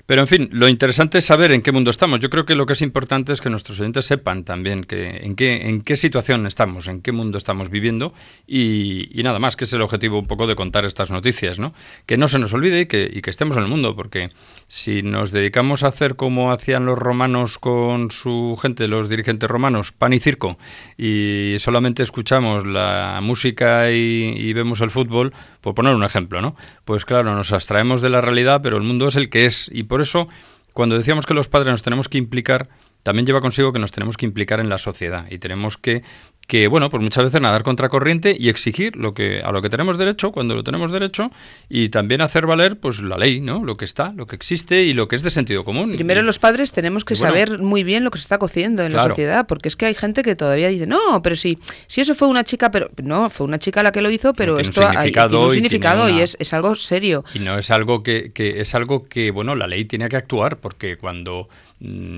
[0.05, 2.19] Pero en fin, lo interesante es saber en qué mundo estamos.
[2.19, 5.35] Yo creo que lo que es importante es que nuestros oyentes sepan también que, en,
[5.35, 8.13] qué, en qué situación estamos, en qué mundo estamos viviendo
[8.45, 11.73] y, nada más, que es el objetivo un poco de contar estas noticias, ¿no?
[12.05, 14.31] Que no se nos olvide y que, estemos en el mundo, porque
[14.67, 19.93] si nos dedicamos a hacer como hacían los romanos con su gente, los dirigentes romanos,
[19.93, 20.57] pan y circo,
[20.97, 26.57] y solamente escuchamos la música y, vemos el fútbol, por poner un ejemplo, ¿no?
[26.83, 29.69] Pues claro, nos abstraemos de la realidad, pero el mundo es el que es.
[29.83, 30.27] Por eso,
[30.73, 32.69] cuando decíamos que los padres nos tenemos que implicar,
[33.03, 35.25] también lleva consigo que nos tenemos que implicar en la sociedad.
[35.29, 36.03] Y tenemos que,
[36.47, 39.97] que bueno, pues muchas veces nadar contracorriente y exigir lo que, a lo que tenemos
[39.97, 41.31] derecho cuando lo tenemos derecho
[41.69, 43.63] y también hacer valer pues la ley, ¿no?
[43.63, 45.93] Lo que está, lo que existe y lo que es de sentido común.
[45.95, 48.37] Primero Y- los padres tenemos que y bueno, saber muy bien lo que se está
[48.37, 51.57] cociendo en la sociedad, porque es que hay gente que todavía dice, no, pero si,
[51.87, 54.55] si eso fue una chica, pero no, fue una chica la que lo hizo, pero
[54.55, 57.23] tiene un esto hay- tiene un y tiene significado y, una- es, es algo serio.
[57.33, 60.57] Y no es algo que, que es algo que, bueno, la ley tiene que actuar,
[60.57, 61.47] porque cuando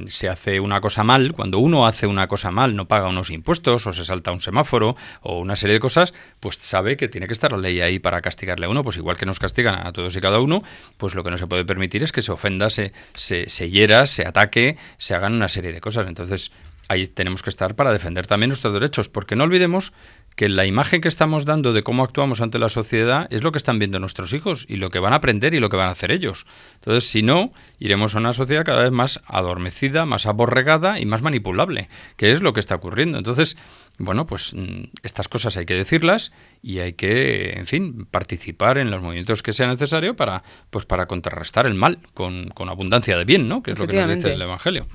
[0.08, 3.88] se hace una cosa mal, cuando uno hace una cosa mal, no paga unos impuestos,
[3.88, 7.34] o se salta un semáforo, o una serie de cosas, pues sabe que tiene que
[7.34, 10.16] estar la ley ahí para castigarle a uno, pues igual que nos castigan a todos
[10.16, 10.62] y cada uno,
[10.98, 14.08] pues lo que no se puede permitir es que se ofenda, se, se, se hiera,
[14.08, 16.08] se ataque, se hagan una serie de cosas.
[16.08, 16.52] Entonces,
[16.88, 19.94] ahí tenemos que estar para defender también nuestros derechos, porque no olvidemos
[20.36, 23.58] que la imagen que estamos dando de cómo actuamos ante la sociedad es lo que
[23.58, 25.92] están viendo nuestros hijos y lo que van a aprender y lo que van a
[25.92, 26.46] hacer ellos.
[26.76, 31.22] Entonces, si no, iremos a una sociedad cada vez más adormecida, más aborregada y más
[31.22, 33.18] manipulable, que es lo que está ocurriendo.
[33.18, 33.56] Entonces,
[33.98, 38.92] bueno, pues mm, estas cosas hay que decirlas y hay que, en fin, participar en
[38.92, 43.24] los movimientos que sea necesario para, pues, para contrarrestar el mal con, con abundancia de
[43.24, 43.64] bien, ¿no?
[43.64, 44.88] Que es lo que nos dice el Evangelio.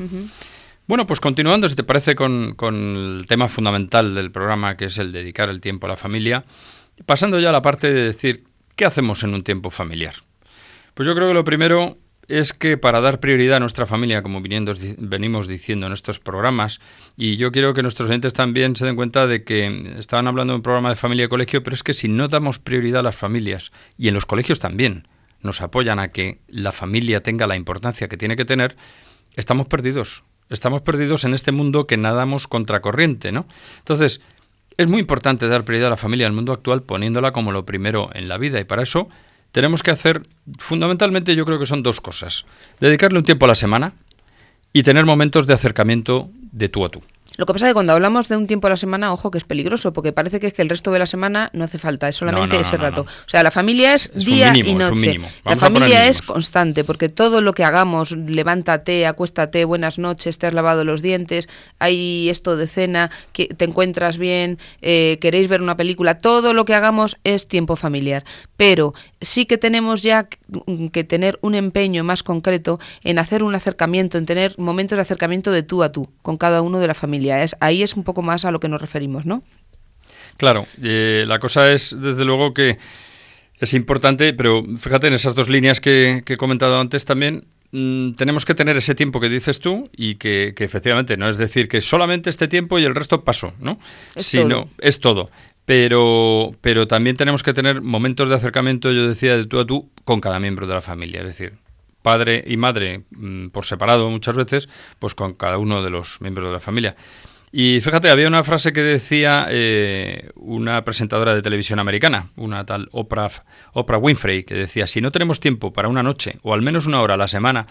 [0.91, 4.99] Bueno, pues continuando, si te parece, con, con el tema fundamental del programa, que es
[4.99, 6.45] el dedicar el tiempo a la familia,
[7.07, 8.43] pasando ya a la parte de decir,
[8.75, 10.17] ¿qué hacemos en un tiempo familiar?
[10.95, 14.41] Pues yo creo que lo primero es que para dar prioridad a nuestra familia, como
[14.41, 16.81] viniendo- venimos diciendo en estos programas,
[17.17, 20.57] y yo quiero que nuestros oyentes también se den cuenta de que estaban hablando de
[20.57, 23.15] un programa de familia y colegio, pero es que si no damos prioridad a las
[23.15, 25.07] familias, y en los colegios también
[25.41, 28.77] nos apoyan a que la familia tenga la importancia que tiene que tener,
[29.37, 30.25] estamos perdidos.
[30.51, 33.47] Estamos perdidos en este mundo que nadamos contracorriente, ¿no?
[33.79, 34.21] Entonces,
[34.77, 37.65] es muy importante dar prioridad a la familia en el mundo actual poniéndola como lo
[37.65, 39.09] primero en la vida y para eso
[39.53, 40.23] tenemos que hacer,
[40.59, 42.47] fundamentalmente yo creo que son dos cosas.
[42.79, 43.95] Dedicarle un tiempo a la semana
[44.73, 47.03] y tener momentos de acercamiento de tú a tú.
[47.37, 49.39] Lo que pasa es que cuando hablamos de un tiempo a la semana, ojo que
[49.39, 52.09] es peligroso, porque parece que es que el resto de la semana no hace falta,
[52.09, 53.03] es solamente No, no, ese no, rato.
[53.03, 55.19] O sea, la familia es, día mínimo, y noche.
[55.45, 60.55] La familia es constante, porque todo lo que hagamos, levántate, acuéstate, buenas noches, te has
[60.55, 65.77] lavado los dientes, hay esto de cena, que te encuentras bien, eh, queréis ver una
[65.77, 68.25] película, todo lo que hagamos es tiempo familiar.
[68.57, 70.39] Pero sí que tenemos ya que-
[70.93, 75.51] que tener un empeño más concreto en hacer un acercamiento, en tener momentos de acercamiento
[75.53, 77.20] de tú a tú con cada uno de la familia.
[77.29, 79.43] Es, ahí es un poco más a lo que nos referimos, ¿no?
[80.37, 82.79] Claro, eh, la cosa es, desde luego, que
[83.59, 88.13] es importante, pero fíjate en esas dos líneas que, que he comentado antes también, mm,
[88.13, 91.69] tenemos que tener ese tiempo que dices tú y que, que efectivamente no es decir
[91.69, 93.79] que solamente este tiempo y el resto paso, ¿no?
[94.15, 94.71] Es Sino, todo.
[94.81, 95.31] es todo.
[95.67, 99.91] Pero, pero también tenemos que tener momentos de acercamiento, yo decía, de tú a tú
[100.05, 101.21] con cada miembro de la familia.
[101.21, 101.53] Es decir,
[102.03, 106.49] padre y madre mm, por separado muchas veces, pues con cada uno de los miembros
[106.49, 106.97] de la familia.
[107.53, 112.89] Y fíjate, había una frase que decía eh, una presentadora de televisión americana, una tal
[112.93, 116.87] Oprah, Oprah Winfrey, que decía, si no tenemos tiempo para una noche o al menos
[116.87, 117.67] una hora a la semana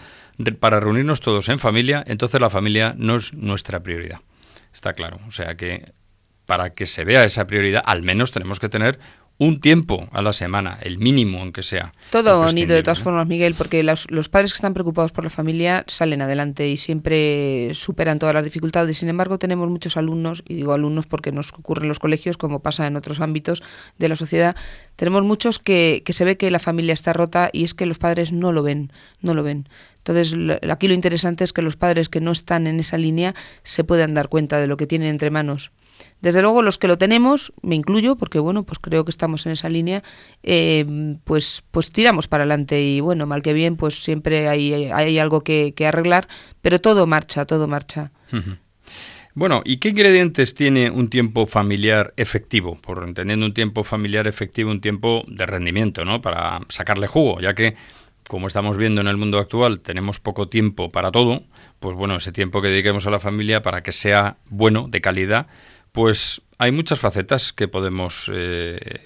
[0.58, 4.20] para reunirnos todos en familia, entonces la familia no es nuestra prioridad.
[4.72, 5.18] Está claro.
[5.26, 5.92] O sea que
[6.44, 8.98] para que se vea esa prioridad, al menos tenemos que tener
[9.40, 11.92] un tiempo a la semana, el mínimo aunque sea.
[12.10, 13.04] Todo bonito de todas ¿no?
[13.04, 16.76] formas, Miguel, porque los, los padres que están preocupados por la familia salen adelante y
[16.76, 18.98] siempre superan todas las dificultades.
[18.98, 22.60] Sin embargo, tenemos muchos alumnos, y digo alumnos porque nos ocurre en los colegios, como
[22.60, 23.62] pasa en otros ámbitos
[23.98, 24.54] de la sociedad,
[24.96, 27.96] tenemos muchos que, que se ve que la familia está rota y es que los
[27.96, 29.66] padres no lo ven, no lo ven.
[30.04, 30.34] Entonces,
[30.68, 34.12] aquí lo interesante es que los padres que no están en esa línea se puedan
[34.12, 35.72] dar cuenta de lo que tienen entre manos.
[36.20, 39.52] Desde luego los que lo tenemos, me incluyo, porque bueno, pues creo que estamos en
[39.52, 40.02] esa línea,
[40.42, 45.18] eh, pues, pues tiramos para adelante y bueno, mal que bien, pues siempre hay, hay
[45.18, 46.28] algo que, que arreglar,
[46.60, 48.12] pero todo marcha, todo marcha.
[49.34, 52.76] Bueno, ¿y qué ingredientes tiene un tiempo familiar efectivo?
[52.80, 56.20] Por entendiendo un tiempo familiar efectivo, un tiempo de rendimiento, ¿no?
[56.20, 57.76] Para sacarle jugo, ya que,
[58.28, 61.44] como estamos viendo en el mundo actual, tenemos poco tiempo para todo,
[61.78, 65.46] pues bueno, ese tiempo que dediquemos a la familia para que sea bueno, de calidad,
[65.92, 69.00] pues hay muchas facetas que podemos, eh,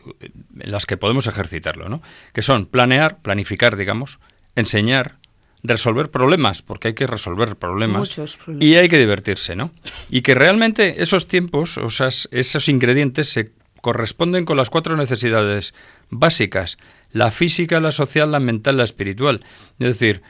[0.58, 2.02] en las que podemos ejercitarlo, ¿no?
[2.32, 4.18] Que son planear, planificar, digamos,
[4.56, 5.18] enseñar,
[5.62, 8.18] resolver problemas, porque hay que resolver problemas.
[8.60, 9.72] Y hay que divertirse, ¿no?
[10.10, 15.74] Y que realmente esos tiempos, o sea, esos ingredientes se corresponden con las cuatro necesidades
[16.10, 16.78] básicas,
[17.12, 19.44] la física, la social, la mental, la espiritual.
[19.78, 20.22] Es decir,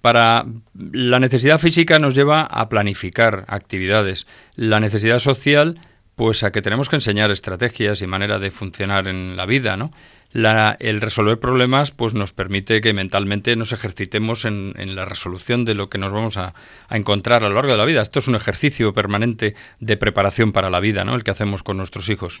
[0.00, 5.80] para la necesidad física nos lleva a planificar actividades, la necesidad social
[6.16, 9.90] pues a que tenemos que enseñar estrategias y manera de funcionar en la vida, ¿no?
[10.32, 15.74] El resolver problemas pues nos permite que mentalmente nos ejercitemos en, en la resolución de
[15.74, 16.54] lo que nos vamos a,
[16.88, 18.02] a encontrar a lo largo de la vida.
[18.02, 21.14] Esto es un ejercicio permanente de preparación para la vida, ¿no?
[21.14, 22.40] El que hacemos con nuestros hijos.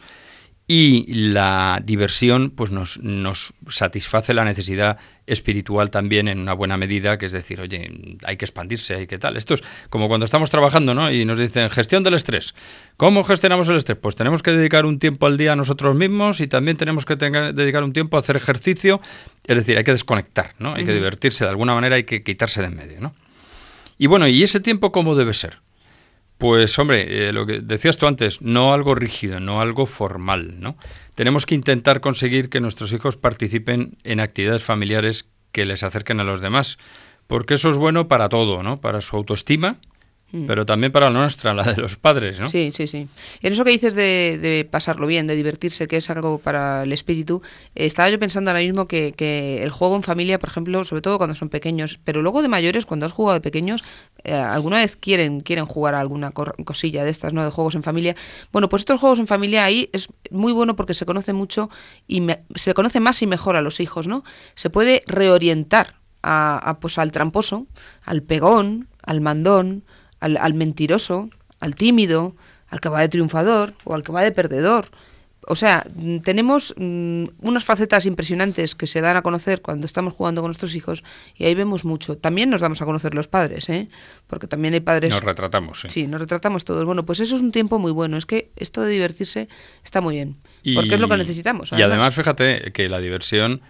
[0.66, 7.18] Y la diversión pues nos, nos satisface la necesidad espiritual también en una buena medida,
[7.18, 9.36] que es decir, oye, hay que expandirse, hay que tal.
[9.36, 11.10] Esto es como cuando estamos trabajando, ¿no?
[11.10, 12.54] Y nos dicen gestión del estrés.
[12.96, 13.98] ¿Cómo gestionamos el estrés?
[14.00, 17.16] Pues tenemos que dedicar un tiempo al día a nosotros mismos y también tenemos que
[17.16, 19.02] dedicar un tiempo a hacer ejercicio.
[19.46, 20.74] Es decir, hay que desconectar, ¿no?
[20.74, 23.14] Hay que divertirse de alguna manera, hay que quitarse de en medio, ¿no?
[23.98, 25.58] Y bueno, ¿y ese tiempo cómo debe ser?
[26.38, 30.76] Pues hombre, eh, lo que decías tú antes, no algo rígido, no algo formal, ¿no?
[31.14, 36.24] Tenemos que intentar conseguir que nuestros hijos participen en actividades familiares que les acerquen a
[36.24, 36.78] los demás,
[37.28, 38.78] porque eso es bueno para todo, ¿no?
[38.78, 39.78] Para su autoestima,
[40.46, 42.48] pero también para la nuestra, la de los padres, ¿no?
[42.48, 43.08] Sí, sí, sí.
[43.42, 46.92] En eso que dices de, de pasarlo bien, de divertirse, que es algo para el
[46.92, 47.42] espíritu,
[47.74, 51.02] eh, estaba yo pensando ahora mismo que, que el juego en familia, por ejemplo, sobre
[51.02, 53.82] todo cuando son pequeños, pero luego de mayores, cuando has jugado de pequeños,
[54.24, 57.44] eh, alguna vez quieren, quieren jugar a alguna cosilla de estas, ¿no?
[57.44, 58.16] De juegos en familia.
[58.52, 61.70] Bueno, pues estos juegos en familia ahí es muy bueno porque se conoce mucho
[62.08, 64.24] y me- se conoce más y mejor a los hijos, ¿no?
[64.54, 67.66] Se puede reorientar a, a, pues, al tramposo,
[68.04, 69.84] al pegón, al mandón,
[70.24, 71.28] al, al mentiroso,
[71.60, 72.34] al tímido,
[72.68, 74.88] al que va de triunfador o al que va de perdedor.
[75.46, 80.14] O sea, mm, tenemos mm, unas facetas impresionantes que se dan a conocer cuando estamos
[80.14, 81.04] jugando con nuestros hijos
[81.36, 82.16] y ahí vemos mucho.
[82.16, 83.88] También nos damos a conocer los padres, ¿eh?
[84.26, 85.10] Porque también hay padres...
[85.10, 85.88] Nos retratamos, sí.
[85.90, 86.86] Sí, nos retratamos todos.
[86.86, 88.16] Bueno, pues eso es un tiempo muy bueno.
[88.16, 89.48] Es que esto de divertirse
[89.84, 90.36] está muy bien.
[90.74, 91.70] Porque es lo que necesitamos.
[91.76, 93.60] Y además, fíjate que la diversión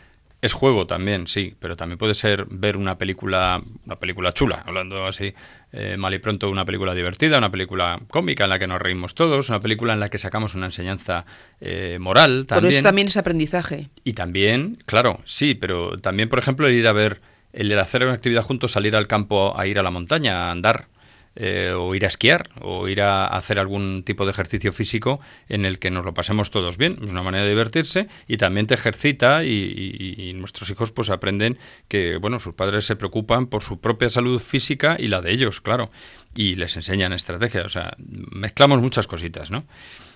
[0.45, 5.07] es juego también, sí, pero también puede ser ver una película, una película chula, hablando
[5.07, 5.33] así
[5.73, 9.15] eh, mal y pronto, una película divertida, una película cómica en la que nos reímos
[9.15, 11.25] todos, una película en la que sacamos una enseñanza
[11.63, 12.75] eh, moral también.
[12.75, 13.89] eso también es aprendizaje.
[14.05, 17.23] Y también, claro, sí, pero también, por ejemplo, el ir a ver,
[17.55, 20.89] el hacer una actividad juntos, salir al campo a ir a la montaña, a andar,
[21.37, 25.64] eh, o ir a esquiar, o ir a hacer algún tipo de ejercicio físico en
[25.64, 26.99] el que nos lo pasemos todos bien.
[27.05, 31.59] Es una manera de divertirse y también te ejercita y, y- nuestros hijos pues aprenden
[31.88, 35.61] que, bueno, sus padres se preocupan por su propia salud física y la de ellos,
[35.61, 35.90] claro,
[36.35, 37.66] y les enseñan estrategias.
[37.66, 39.64] O sea, mezclamos muchas cositas, ¿no?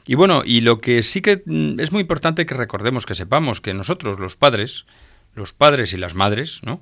[0.06, 3.60] Y bueno, y lo que sí que mm, es muy importante que recordemos, que sepamos
[3.60, 4.86] que nosotros, los padres,
[5.34, 6.80] los padres y las madres, ¿no?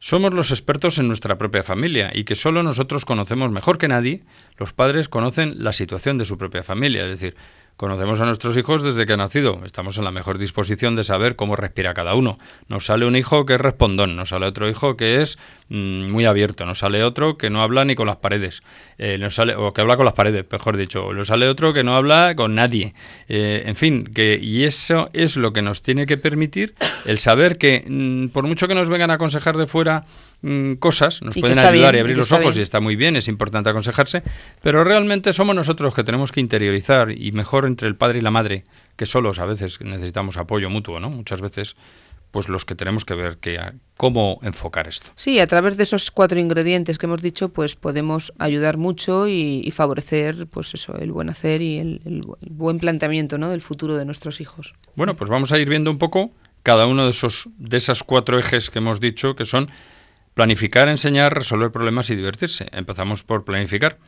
[0.00, 4.22] Somos los expertos en nuestra propia familia y que solo nosotros conocemos mejor que nadie,
[4.56, 7.36] los padres conocen la situación de su propia familia, es decir,
[7.78, 11.36] conocemos a nuestros hijos desde que han nacido, estamos en la mejor disposición de saber
[11.36, 12.36] cómo respira cada uno.
[12.66, 15.38] Nos sale un hijo que es respondón, nos sale otro hijo que es
[15.68, 18.64] mm, muy abierto, nos sale otro que no habla ni con las paredes,
[18.98, 21.72] eh, nos sale, o que habla con las paredes, mejor dicho, o nos sale otro
[21.72, 22.94] que no habla con nadie.
[23.28, 26.74] Eh, en fin, que, y eso es lo que nos tiene que permitir
[27.06, 30.04] el saber que mm, por mucho que nos vengan a aconsejar de fuera
[30.42, 32.58] mm, cosas, nos Y pueden ayudar bien, y abrir los ojos bien.
[32.58, 34.22] y está muy bien, es importante aconsejarse,
[34.62, 38.30] pero realmente somos nosotros que tenemos que interiorizar y mejor entre el padre y la
[38.30, 38.64] madre,
[38.96, 41.10] que solos a veces necesitamos apoyo mutuo, ¿no?
[41.10, 41.76] Muchas veces
[42.30, 45.10] pues los que tenemos que ver que a- cómo enfocar esto.
[45.16, 49.62] Sí, a través de esos cuatro ingredientes que hemos dicho, pues podemos ayudar mucho y,
[49.64, 53.48] y favorecer, pues eso, el buen hacer y el, el bu- el buen planteamiento, ¿no?
[53.48, 54.74] Del futuro de nuestros hijos.
[54.94, 56.30] Bueno, pues vamos a ir viendo un poco
[56.62, 59.70] cada uno de esos de esas cuatro ejes que hemos dicho que son
[60.38, 62.68] planificar, enseñar, resolver problemas y divertirse.
[62.70, 63.98] Empezamos por planificar.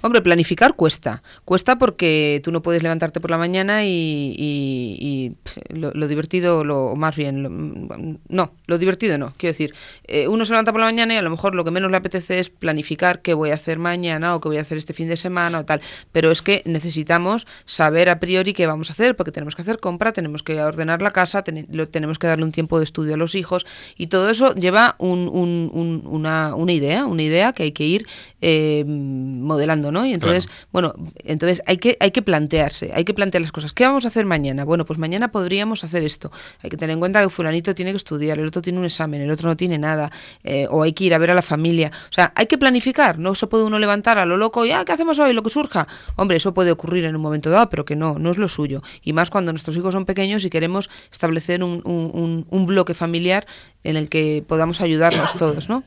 [0.00, 1.22] Hombre, planificar cuesta.
[1.44, 5.34] Cuesta porque tú no puedes levantarte por la mañana y,
[5.70, 9.32] lo, divertido, lo, o más bien, lo- mm, no, lo divertido no.
[9.36, 9.74] Quiero decir,
[10.04, 11.96] eh, uno se levanta por la mañana y a lo mejor lo que menos le
[11.96, 15.08] apetece es planificar qué voy a hacer mañana o qué voy a hacer este fin
[15.08, 15.80] de semana o tal.
[16.12, 19.78] Pero es que necesitamos saber a priori qué vamos a hacer porque tenemos que hacer
[19.80, 23.14] compra, tenemos que ordenar la casa, ten- lo- tenemos que darle un tiempo de estudio
[23.14, 27.52] a los hijos y todo eso lleva un- un- un- una, una idea, una idea
[27.52, 28.06] que hay que ir
[28.40, 30.06] eh, modelando, ¿no?
[30.06, 30.68] Y entonces, Claro.
[30.72, 33.72] bueno, entonces hay que, hay que plantearse, hay que plantear las cosas.
[33.72, 34.64] ¿Qué vamos a hacer mañana?
[34.64, 36.30] Bueno, pues mañana podríamos hacer esto.
[36.62, 39.20] Hay que tener en cuenta que fulanito tiene que estudiar, el otro tiene un examen,
[39.20, 40.10] el otro no tiene nada,
[40.44, 41.90] eh, o hay que ir a ver a la familia.
[42.10, 44.84] O sea, hay que planificar, no se puede uno levantar a lo loco y, ah,
[44.84, 45.32] ¿qué hacemos hoy?
[45.32, 45.86] Lo que surja.
[46.16, 48.82] Hombre, eso puede ocurrir en un momento dado, pero que no, no es lo suyo.
[49.02, 52.94] Y más cuando nuestros hijos son pequeños y queremos establecer un, un- un- un bloque
[52.94, 53.46] familiar
[53.84, 55.82] en el que podamos ayudarnos todos, ¿no?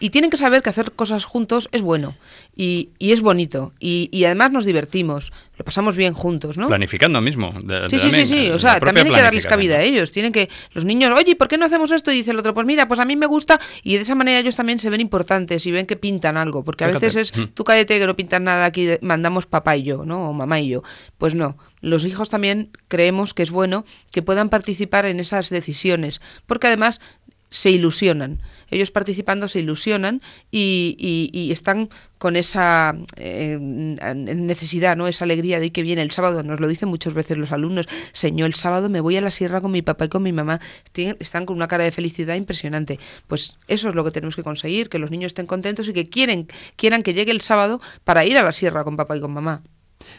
[0.00, 2.16] Y tienen que saber que hacer cosas juntos es bueno
[2.54, 6.68] y, y es bonito y, y además nos divertimos, lo pasamos bien juntos, ¿no?
[6.68, 7.52] Planificando mismo.
[7.64, 8.48] de- Sí, de sí, sí, también, sí.
[8.48, 10.12] la O sea, también hay que darles cabida a ellos.
[10.12, 12.12] Tienen que, los niños, oye, ¿por qué no hacemos esto?
[12.12, 13.58] Y dice el otro, pues mira, pues a mí me gusta.
[13.82, 16.62] Y de esa manera ellos también se ven importantes y ven que pintan algo.
[16.62, 17.06] Porque a Fíjate.
[17.06, 17.48] veces es, Mm.
[17.54, 20.30] tú cállate que no pintas nada, aquí mandamos papá y yo, ¿no?
[20.30, 20.82] O mamá y yo.
[21.18, 21.58] Pues no.
[21.80, 26.20] Los hijos también creemos que es bueno que puedan participar en esas decisiones.
[26.46, 27.00] Porque además
[27.50, 28.42] se ilusionan.
[28.70, 31.88] Ellos participando se ilusionan y, y- y están
[32.18, 35.06] con esa eh, necesidad, ¿no?
[35.08, 36.42] Esa alegría de que viene el sábado.
[36.42, 37.86] Nos lo dicen muchas veces los alumnos.
[38.12, 40.60] Señor, el sábado me voy a la sierra con mi papá y con mi mamá.
[40.94, 42.98] Están con una cara de felicidad impresionante.
[43.26, 46.06] Pues eso es lo que tenemos que conseguir, que los niños estén contentos y que
[46.06, 49.32] quieren, quieran que llegue el sábado para ir a la sierra con papá y con
[49.32, 49.62] mamá.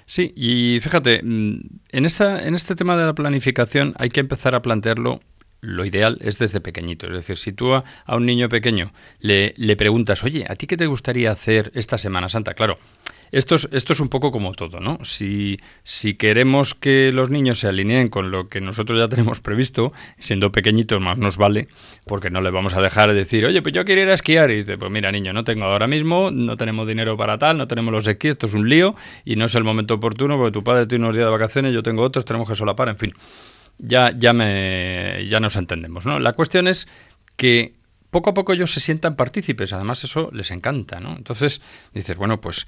[0.06, 1.60] Sí, y fíjate, mm,
[1.92, 5.22] en, esta, en este tema de la planificación hay que empezar a plantearlo.
[5.62, 7.08] Lo ideal es desde pequeñito.
[7.08, 10.68] Es decir, si tú a, a un niño pequeño le, le preguntas, oye, ¿a ti
[10.68, 12.54] qué te gustaría hacer esta Semana Santa?
[12.54, 12.78] Claro,
[13.32, 14.98] esto es, esto es un poco como todo, ¿no?
[15.04, 19.94] Si, si queremos que los niños se alineen con lo que nosotros ya tenemos previsto,
[20.18, 21.68] siendo pequeñitos más nos vale,
[22.06, 24.50] porque no le vamos a dejar decir, oye, pues yo quiero ir a esquiar.
[24.52, 27.68] Y dice, pues mira, niño, no tengo ahora mismo, no tenemos dinero para tal, no
[27.68, 28.96] tenemos los esquís, esto es un lío
[29.26, 31.84] y no es el momento oportuno porque tu padre tiene unos días de vacaciones, yo
[31.84, 33.14] tengo otros, tenemos que solapar, en fin.
[33.80, 36.20] Ya, ya, me, ya nos entendemos, ¿no?
[36.20, 36.88] La cuestión es
[37.38, 37.76] que
[38.12, 41.16] poco a poco ellos se sientan partícipes, además eso les encanta, ¿no?
[41.16, 41.62] Entonces
[41.94, 42.68] dices, bueno, pues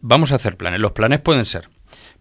[0.00, 0.80] vamos a hacer planes.
[0.80, 1.68] Los planes pueden ser,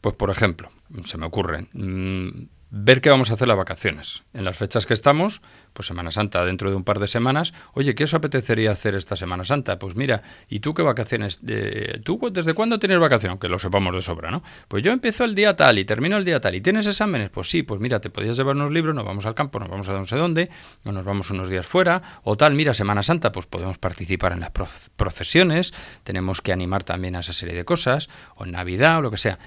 [0.01, 0.71] pues por ejemplo,
[1.05, 4.23] se me ocurren, mm, ver qué vamos a hacer las vacaciones.
[4.33, 5.41] En las fechas que estamos,
[5.73, 9.15] pues Semana Santa dentro de un par de semanas, oye, ¿qué os apetecería hacer esta
[9.15, 9.79] Semana Santa?
[9.79, 11.39] Pues mira, ¿y tú qué vacaciones?
[11.47, 13.31] eh, ¿Tú desde cuándo tienes vacaciones?
[13.31, 14.43] Aunque lo sepamos de sobra, ¿no?
[14.67, 16.55] Pues yo empiezo el día tal y termino el día tal.
[16.55, 17.29] ¿Y tienes exámenes?
[17.29, 19.87] Pues sí, pues mira, te podías llevar unos libros, nos vamos al campo, nos vamos
[19.87, 20.49] a no sé dónde,
[20.83, 24.41] o nos vamos unos días fuera, o tal, mira, Semana Santa, pues podemos participar en
[24.41, 28.97] las pro- procesiones, tenemos que animar también a esa serie de cosas, o en Navidad,
[28.97, 29.39] o lo que sea.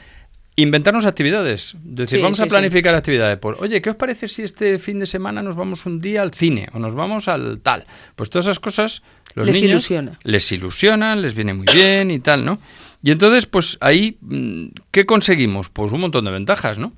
[0.63, 1.77] Inventarnos actividades.
[1.83, 2.51] Decir, Sí, vamos sí, a sí.
[2.51, 3.39] planificar actividades.
[3.39, 6.33] Pues, oye, ¿qué os parece si este fin de semana nos vamos un día al
[6.33, 7.87] cine o nos vamos al tal?
[8.17, 9.03] Pues todas esas cosas
[9.35, 10.19] los Les niños ilusiona.
[10.25, 12.59] les ilusionan, les viene muy bien y tal, ¿no?
[13.03, 15.71] Y entonces, pues ahí, mm, ¿qué conseguimos?
[15.71, 16.93] Pues un montón de ventajas, ¿no?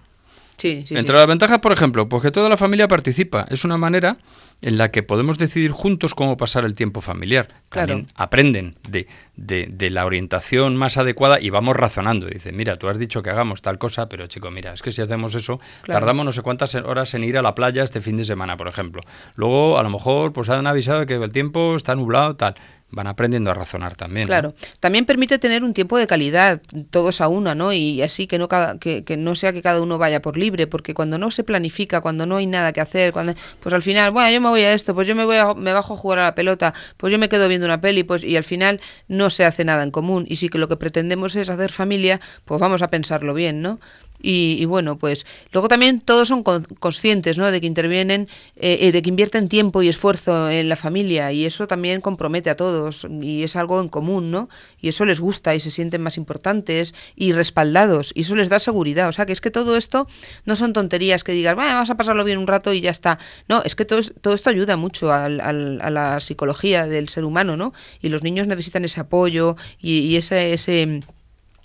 [0.56, 3.46] Sí, sí, Entre las ventajas, por ejemplo, pues que toda la familia participa.
[3.50, 4.18] Es una manera
[4.62, 7.48] en la que podemos decidir juntos cómo pasar el tiempo familiar.
[7.68, 8.14] También Claro.
[8.16, 9.06] aprenden de,
[9.36, 12.26] de- de la orientación más adecuada y vamos razonando.
[12.26, 15.02] Dice, mira, tú has dicho que hagamos tal cosa, pero chico, mira, es que si
[15.02, 16.00] hacemos eso, Claro.
[16.00, 18.68] tardamos no sé cuántas horas en ir a la playa este fin de semana, por
[18.68, 19.02] ejemplo.
[19.34, 22.54] Luego, a lo mejor, pues han avisado de que el tiempo está nublado, tal.
[22.94, 24.24] Van aprendiendo a razonar también.
[24.26, 24.28] ¿no?
[24.28, 26.60] Claro, también permite tener un tiempo de calidad,
[26.90, 27.72] todos a una, ¿no?
[27.72, 30.66] Y así que no cada, que, que no sea que cada uno vaya por libre,
[30.66, 34.10] porque cuando no se planifica, cuando no hay nada que hacer, cuando pues al final,
[34.10, 36.18] bueno, yo me voy a esto, pues yo me voy a, me bajo a jugar
[36.20, 39.30] a la pelota, pues yo me quedo viendo una peli, pues y al final no
[39.30, 40.26] se hace nada en común.
[40.28, 43.80] Y si que lo que pretendemos es hacer familia, pues vamos a pensarlo bien, ¿no?
[44.22, 47.50] Y, y bueno, pues luego también todos son con- conscientes, ¿no?
[47.50, 51.44] De que intervienen, eh, eh, de que invierten tiempo y esfuerzo en la familia y
[51.44, 54.48] eso también compromete a todos y es algo en común, ¿no?
[54.80, 58.60] Y eso les gusta y se sienten más importantes y respaldados y eso les da
[58.60, 59.08] seguridad.
[59.08, 60.06] O sea, que es que todo esto
[60.44, 63.18] no son tonterías que digas, "Bueno, vamos a pasarlo bien un rato y ya está.
[63.48, 67.72] No, es que todo, todo esto ayuda mucho a la psicología del ser humano, ¿no?
[68.00, 70.52] Y los niños necesitan ese apoyo y, y ese...
[70.52, 71.00] ese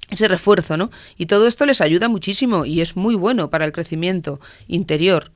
[0.10, 0.90] ese refuerzo, ¿no?
[1.18, 5.32] Y todo esto les ayuda muchísimo y es muy bueno para el crecimiento interior.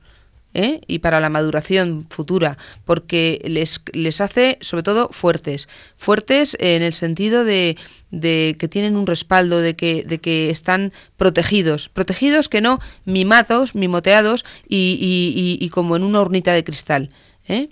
[0.54, 0.82] ¿eh?
[0.86, 5.66] y para la maduración futura, porque les, les hace sobre todo fuertes,
[5.96, 7.78] fuertes en el sentido de,
[8.10, 13.74] de que tienen un respaldo, de que, de que están protegidos, protegidos que no mimados,
[13.74, 17.08] mimoteados y, y- y- y como en una hornita de cristal.
[17.48, 17.70] ¿eh?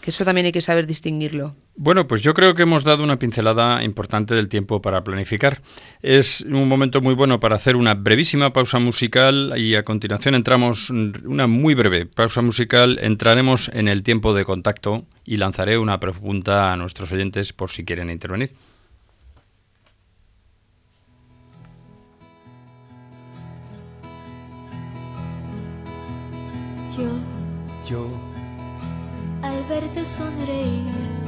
[0.00, 1.54] Que eso también hay que saber distinguirlo.
[1.80, 5.62] Bueno, pues yo creo que hemos dado una pincelada importante del tiempo para planificar.
[6.02, 10.90] Es un momento muy bueno para hacer una brevísima pausa musical y a continuación entramos
[10.90, 16.72] una muy breve pausa musical, entraremos en el tiempo de contacto y lanzaré una pregunta
[16.72, 18.50] a nuestros oyentes por si quieren intervenir.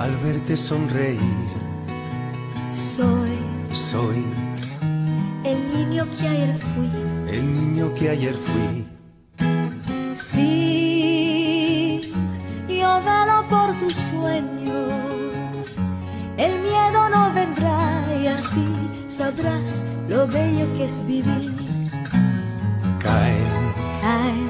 [0.01, 1.49] Al verte sonreír,
[2.75, 3.37] soy
[3.71, 4.25] soy
[5.45, 6.91] el niño que ayer fui.
[7.29, 8.87] el niño que ayer fui.
[10.15, 12.13] Sí,
[12.67, 15.77] yo velo por tus sueños.
[16.39, 18.67] El miedo no vendrá y así
[19.07, 21.53] sabrás lo bello que es vivir.
[23.01, 23.53] Caen
[24.01, 24.49] Caen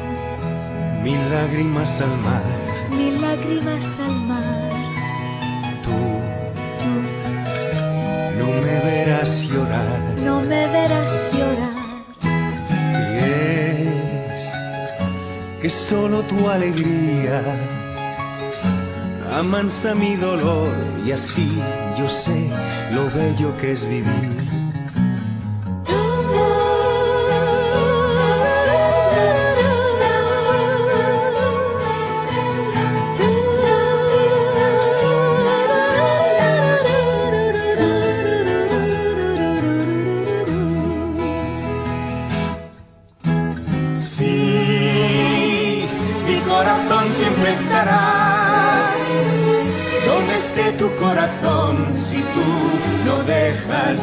[1.02, 2.44] mil lágrimas al mar,
[2.96, 4.59] mil lágrimas al mar.
[9.70, 10.00] Llorar.
[10.24, 11.74] no me verás llorar.
[13.18, 14.54] Crees
[15.60, 17.42] que solo tu alegría
[19.36, 20.72] amansa mi dolor
[21.04, 21.48] y así
[21.98, 22.50] yo sé
[22.92, 24.49] lo bello que es vivir.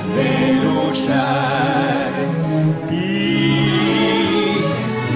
[0.05, 2.11] De luchar.
[2.91, 4.57] Y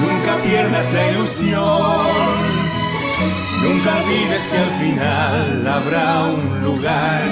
[0.02, 2.08] nunca pierdas la ilusión,
[3.64, 7.24] nunca olvides que al final habrá un lugar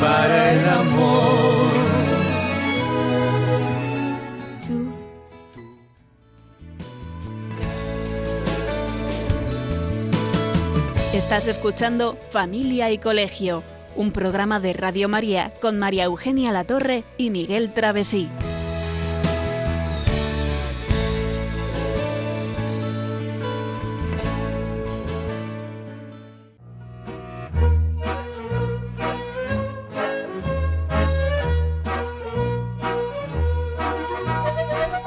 [0.00, 1.84] para el amor.
[11.12, 13.62] Estás escuchando Familia y Colegio,
[13.96, 18.28] un programa de Radio María con María Eugenia Latorre y Miguel Travesí.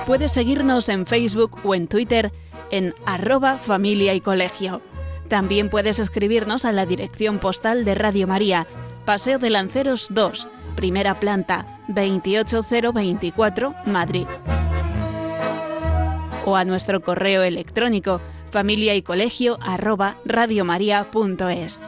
[0.05, 2.31] Puedes seguirnos en Facebook o en Twitter
[2.71, 4.81] en arroba familia y colegio.
[5.27, 8.65] También puedes escribirnos a la dirección postal de Radio María,
[9.07, 14.27] Paseo de Lanceros 2, primera planta, 28024, Madrid.
[16.43, 18.19] O a nuestro correo electrónico
[18.51, 19.03] familia y
[19.61, 21.79] arroba radiomaria.es.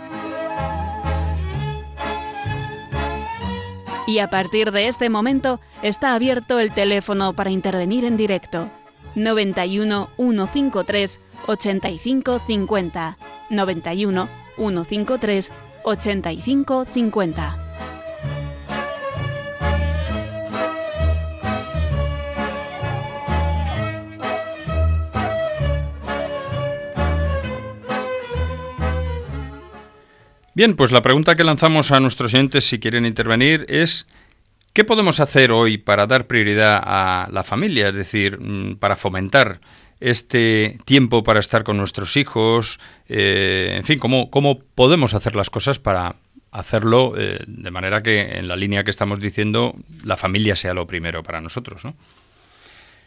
[4.08, 8.70] Y a partir de este momento está abierto el teléfono para intervenir en directo.
[9.16, 13.18] 91 153 85 50.
[13.50, 15.52] 91 153
[15.84, 17.70] 85 50.
[30.60, 34.06] Bien, pues la pregunta que lanzamos a nuestros oyentes si quieren intervenir es
[34.74, 37.88] ¿qué podemos hacer hoy para dar prioridad a la familia?
[37.88, 39.62] Es decir, mm, para fomentar
[40.00, 45.50] este tiempo para estar con nuestros hijos, eh, en fin, ¿cómo, ¿cómo podemos hacer las
[45.50, 46.16] cosas para
[46.52, 50.88] hacerlo eh, de manera que en la línea que estamos diciendo la familia sea lo
[50.88, 51.96] primero para nosotros, ¿no?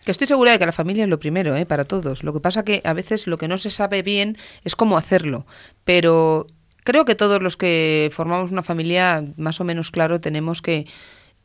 [0.04, 1.64] Que estoy segura de que la familia es lo primero, ¿eh?
[1.64, 2.24] para todos.
[2.24, 5.46] Lo que pasa que a veces lo que no se sabe bien es cómo hacerlo.
[5.84, 6.48] Pero
[6.82, 10.86] creo que todos los que formamos una familia, más o menos claro, tenemos que,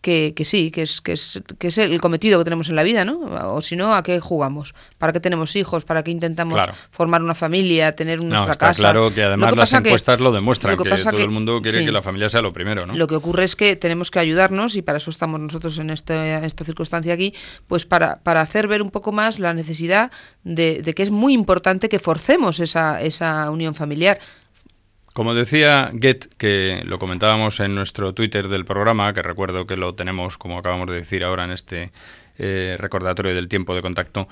[0.07, 2.83] que, que sí, que es, que, es, que es el cometido que tenemos en la
[2.83, 3.19] vida, ¿no?
[3.53, 4.73] O si no, ¿a qué jugamos?
[4.97, 5.83] ¿Para qué tenemos hijos?
[5.83, 6.73] ¿Para qué intentamos Claro.
[6.91, 8.79] formar una familia, tener No, está casa?
[8.79, 11.85] claro que además las encuestas lo demuestran, lo que, todo el mundo quiere sí.
[11.85, 12.93] que la familia sea lo primero, ¿no?
[12.95, 16.45] Lo que ocurre es que tenemos que ayudarnos, y para eso estamos nosotros en este-
[16.45, 17.33] esta circunstancia aquí,
[17.67, 20.09] pues para, para hacer ver un poco más la necesidad
[20.45, 24.19] de, de que es muy importante que forcemos esa, esa unión familiar.
[25.17, 29.95] Como decía Get, que lo comentábamos en nuestro Twitter del programa, que recuerdo que lo
[29.95, 31.91] tenemos, como acabamos de decir ahora en este
[32.37, 34.27] eh, recordatorio del tiempo de contacto,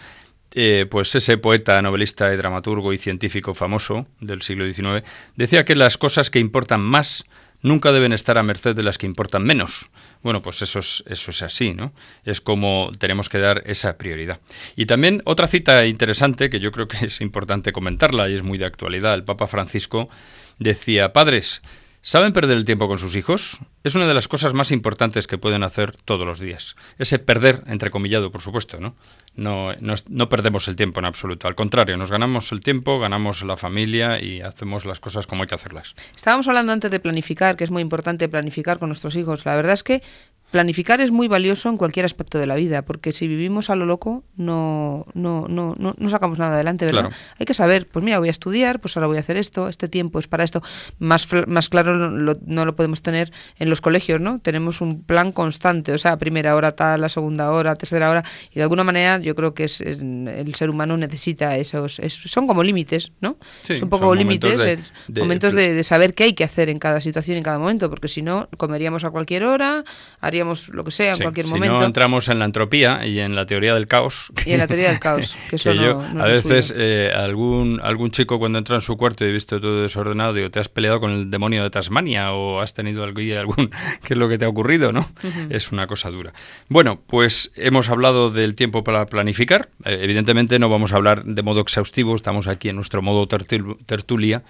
[0.54, 5.04] eh, pues ese poeta, novelista y dramaturgo y científico famoso del siglo XIX
[5.36, 7.26] decía que las cosas que importan más
[7.64, 9.90] nunca deben estar a merced de las que importan menos.
[10.22, 11.94] Bueno, pues eso es, eso es así, ¿no?
[12.26, 14.40] Es como tenemos que dar esa prioridad.
[14.76, 18.60] Y también otra cita interesante que yo creo que es importante comentarla y es muy
[18.60, 19.16] de actualidad.
[19.16, 20.10] El Papa Francisco
[20.60, 21.62] decía, padres,
[22.08, 23.58] ¿Saben perder el tiempo con sus hijos?
[23.84, 26.76] Es una de las cosas más importantes que pueden hacer todos los días.
[27.00, 28.96] Ese perder, entrecomillado, por supuesto, ¿no?
[29.36, 31.48] No, no, no perdemos el tiempo en absoluto.
[31.48, 35.48] Al contrario, nos ganamos el tiempo, ganamos la familia y hacemos las cosas como hay
[35.48, 35.96] que hacerlas.
[36.16, 39.44] Estábamos hablando antes de planificar, que es muy importante planificar con nuestros hijos.
[39.44, 40.04] La verdad es que
[40.56, 43.86] planificar es muy valioso en cualquier aspecto de la vida, porque si vivimos a lo
[43.86, 47.02] loco no, no, no, no, no sacamos nada adelante, ¿verdad?
[47.10, 47.16] Claro.
[47.38, 49.90] Hay que saber, pues mira, voy a estudiar, pues ahora voy a hacer esto, este
[49.90, 50.62] tiempo es para esto.
[50.98, 54.40] Más, más claro no lo, no lo podemos tener en los colegios, ¿no?
[54.40, 58.56] Tenemos un plan constante, o sea, primera hora tal, a segunda hora, tercera hora, y
[58.56, 62.64] de alguna manera yo creo que es, el ser humano necesita esos, es- son como
[62.64, 63.36] límites, ¿no?
[63.64, 66.34] Sí, son un poco momentos límites, de- es- de- momentos de, de saber qué hay
[66.34, 69.84] que hacer en cada situación, en cada momento, porque si no, comeríamos a cualquier hora,
[70.22, 71.78] haríamos lo que sea en Sí, cualquier si momento.
[71.80, 74.32] no entramos en la entropía y en la teoría del caos.
[74.46, 77.12] Y en la teoría del caos, que eso que yo, no- no a veces eh,
[77.16, 80.60] algún algún chico cuando entra en su cuarto y he visto todo desordenado, digo, ¿te
[80.60, 83.16] has peleado con el demonio de Tasmania o has tenido algún
[84.04, 85.10] qué es lo que te ha ocurrido, no?
[85.50, 86.34] Es una cosa dura.
[86.70, 89.70] Bueno, pues hemos hablado del tiempo para planificar.
[89.86, 93.78] Eh, evidentemente no vamos a hablar de modo exhaustivo, estamos aquí en nuestro modo tertul-
[93.86, 94.44] tertulia.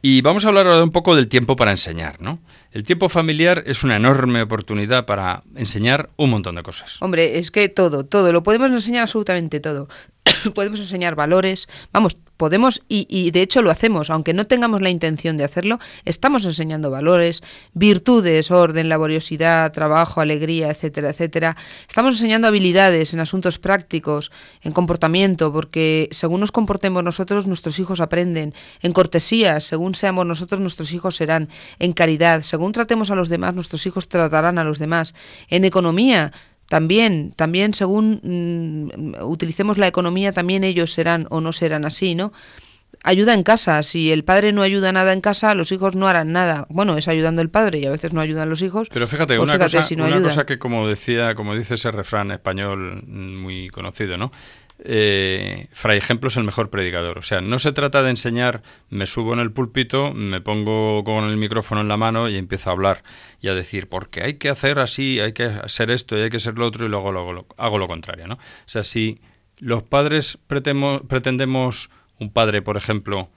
[0.00, 2.40] Y vamos a hablar ahora un poco del tiempo para enseñar, ¿no?
[2.72, 6.96] El tiempo familiar es una enorme oportunidad para enseñar un montón de cosas.
[7.00, 9.88] Hombre, es que todo, todo, lo podemos enseñar absolutamente todo.
[10.54, 14.90] podemos enseñar valores, vamos, podemos y, y de hecho lo hacemos, aunque no tengamos la
[14.90, 17.42] intención de hacerlo, estamos enseñando valores,
[17.72, 21.56] virtudes, orden, laboriosidad, trabajo, alegría, etcétera, etcétera.
[21.88, 28.00] Estamos enseñando habilidades en asuntos prácticos, en comportamiento, porque según nos comportemos nosotros, nuestros hijos
[28.00, 31.48] aprenden, en cortesía, según seamos nosotros, nuestros hijos serán,
[31.78, 35.14] en caridad, según tratemos a los demás, nuestros hijos tratarán a los demás,
[35.48, 36.32] en economía,
[36.72, 42.32] también, también según mm, utilicemos la economía, también ellos serán o no serán así, ¿no?
[43.04, 43.82] Ayuda en casa.
[43.82, 46.66] Si el padre no ayuda nada en casa, los hijos no harán nada.
[46.70, 48.88] Bueno, es ayudando el padre y a veces no ayudan los hijos.
[48.90, 51.74] Pero fíjate, Pues una, fíjate cosa, si no una cosa que como decía, como dice
[51.74, 54.32] ese refrán español mm, muy conocido, ¿no?
[54.84, 57.18] Eh, Fray Ejemplo es el mejor predicador.
[57.18, 61.24] O sea, no se trata de enseñar, me subo en el púlpito, me pongo con
[61.24, 63.04] el micrófono en la mano y empiezo a hablar
[63.40, 66.40] y a decir, porque hay que hacer así, hay que hacer esto y hay que
[66.40, 67.10] ser lo otro y luego
[67.56, 68.34] hago lo contrario, ¿no?
[68.34, 69.20] O sea, si
[69.60, 73.30] los padres pretendemos, un padre, por ejemplo,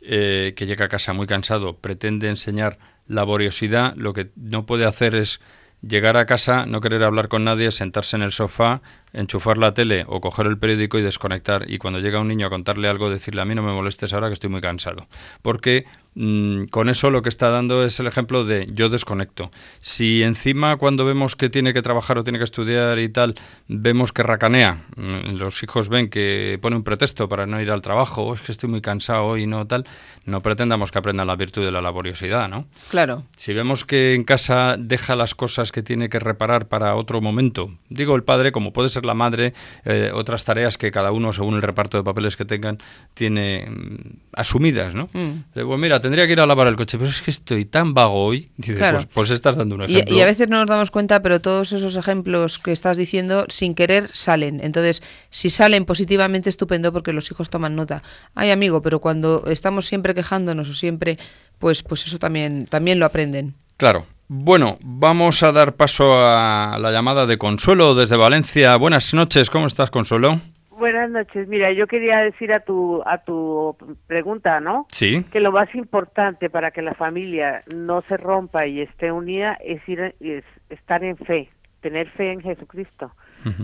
[0.00, 5.14] eh, que llega a casa muy cansado, pretende enseñar laboriosidad, lo que no puede hacer
[5.14, 5.40] es
[5.82, 10.04] llegar a casa, no querer hablar con nadie, sentarse en el sofá, enchufar la tele
[10.08, 11.70] o coger el periódico y desconectar.
[11.70, 14.28] Y cuando llega un niño a contarle algo, decirle a mí no me molestes ahora
[14.28, 15.06] que estoy muy cansado.
[15.42, 19.50] Porque mm, con eso lo que está dando es el ejemplo de yo desconecto.
[19.80, 23.34] Si encima cuando vemos que tiene que trabajar o tiene que estudiar y tal,
[23.68, 27.82] vemos que racanea, mm, los hijos ven que pone un pretexto para no ir al
[27.82, 29.86] trabajo, es que estoy muy cansado hoy no tal,
[30.26, 32.66] no pretendamos que aprendan la virtud de la laboriosidad, ¿no?
[32.90, 33.24] Claro.
[33.36, 37.70] Si vemos que en casa deja las cosas que tiene que reparar para otro momento,
[37.88, 39.54] digo el padre, como puede ser la madre,
[39.84, 42.78] eh, otras tareas que cada uno, según el reparto de papeles que tengan,
[43.14, 43.96] tiene mm,
[44.32, 45.08] asumidas, ¿no?
[45.12, 45.54] Mm.
[45.54, 47.94] De, pues mira, tendría que ir a lavar el coche, pero es que estoy tan
[47.94, 48.50] vago hoy.
[48.56, 48.96] Dices, Claro.
[48.98, 50.16] pues, pues estás dando un Y, ejemplo.
[50.16, 53.74] y a veces no nos damos cuenta, pero todos esos ejemplos que estás diciendo, sin
[53.74, 54.60] querer, salen.
[54.60, 58.02] Entonces, si salen positivamente, estupendo, porque los hijos toman nota.
[58.34, 61.18] Ay, amigo, pero cuando estamos siempre quejándonos o siempre,
[61.60, 63.54] pues, pues eso también, también lo aprenden.
[63.76, 64.06] Claro.
[64.28, 68.74] Bueno, vamos a dar paso a la llamada de Consuelo desde Valencia.
[68.76, 70.40] Buenas noches, ¿cómo estás, Consuelo?
[70.70, 71.46] Buenas noches.
[71.46, 74.86] Mira, yo quería decir a tu a tu pregunta, ¿no?
[74.90, 75.24] Sí.
[75.30, 79.80] Que lo más importante para que la familia no se rompa y esté unida es
[79.88, 81.48] ir es estar en fe,
[81.80, 83.12] tener fe en Jesucristo,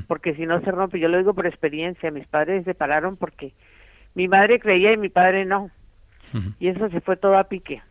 [0.07, 3.53] porque si no se rompe, yo lo digo por experiencia, mis padres se separaron porque
[4.15, 5.71] mi madre creía y mi padre no,
[6.61, 7.83] Y eso se fue todo a pique,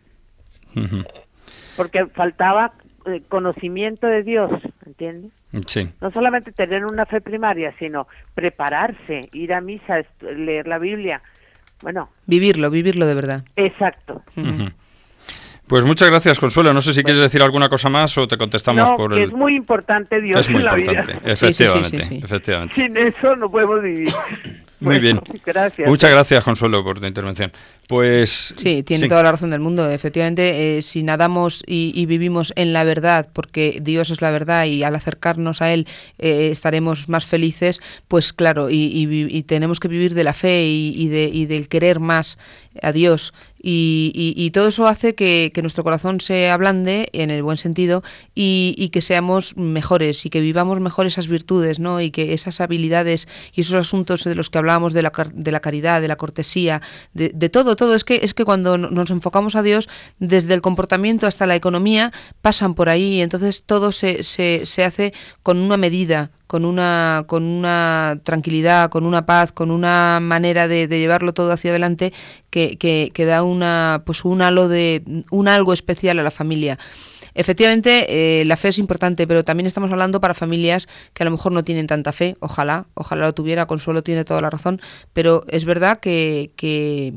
[1.78, 2.74] porque faltaba
[3.06, 4.52] eh, conocimiento de Dios,
[4.86, 5.32] ¿entiendes?
[5.68, 5.90] Sí.
[6.00, 11.22] no solamente tener una fe primaria, sino prepararse, ir a misa, est- leer la Biblia.
[11.82, 13.44] Bueno, Vivirlo, vivirlo de verdad.
[13.56, 14.24] exacto.
[15.68, 16.74] Pues muchas gracias, Consuelo.
[16.74, 19.30] No sé si quieres decir alguna cosa más o te contestamos no, por que el...
[19.30, 21.36] es muy importante Dios Es muy en la importante, vida.
[21.36, 22.22] Sí, sí, sí, efectivamente, sí, sí.
[22.24, 22.76] efectivamente.
[22.76, 24.10] Sin eso no podemos vivir.
[24.82, 25.42] Muy Bueno, bien.
[25.46, 25.88] Gracias.
[25.88, 27.52] Muchas gracias, Consuelo, por tu intervención.
[27.88, 29.90] Pues Sí, tiene toda la razón del mundo.
[29.90, 34.66] Efectivamente, eh, si nadamos y, y vivimos en la verdad, porque Dios es la verdad
[34.66, 38.78] y al acercarnos a Él eh, estaremos más felices, pues claro, y,
[39.30, 42.38] y tenemos que vivir de la fe y, y de, y del querer más
[42.82, 43.34] a Dios.
[43.64, 48.04] Y, y- y todo eso hace que, nuestro corazón se ablande en el buen sentido
[48.34, 52.02] y, y que seamos mejores y que vivamos mejor esas virtudes, ¿no?
[52.02, 55.60] Y que esas habilidades y esos asuntos de los que hablábamos de la, de la
[55.60, 56.82] caridad, de la cortesía,
[57.14, 59.88] de, de todo, todo es que es que cuando no- nos enfocamos a Dios,
[60.20, 64.84] desde el comportamiento hasta la economía, pasan por ahí, y entonces todo se, se, se
[64.84, 70.68] hace con una medida, con una, con una tranquilidad, con una paz, con una manera
[70.68, 72.12] de, llevarlo todo hacia adelante
[72.50, 76.78] que, que, que da una, pues un halo de, un algo especial a la familia.
[77.36, 81.32] Efectivamente, eh, la fe es importante, pero también estamos hablando para familias que a lo
[81.32, 82.36] mejor no tienen tanta fe.
[82.42, 83.66] Ojalá, ojalá lo tuviera.
[83.66, 84.82] Consuelo tiene toda la razón,
[85.14, 87.14] pero es verdad que, que,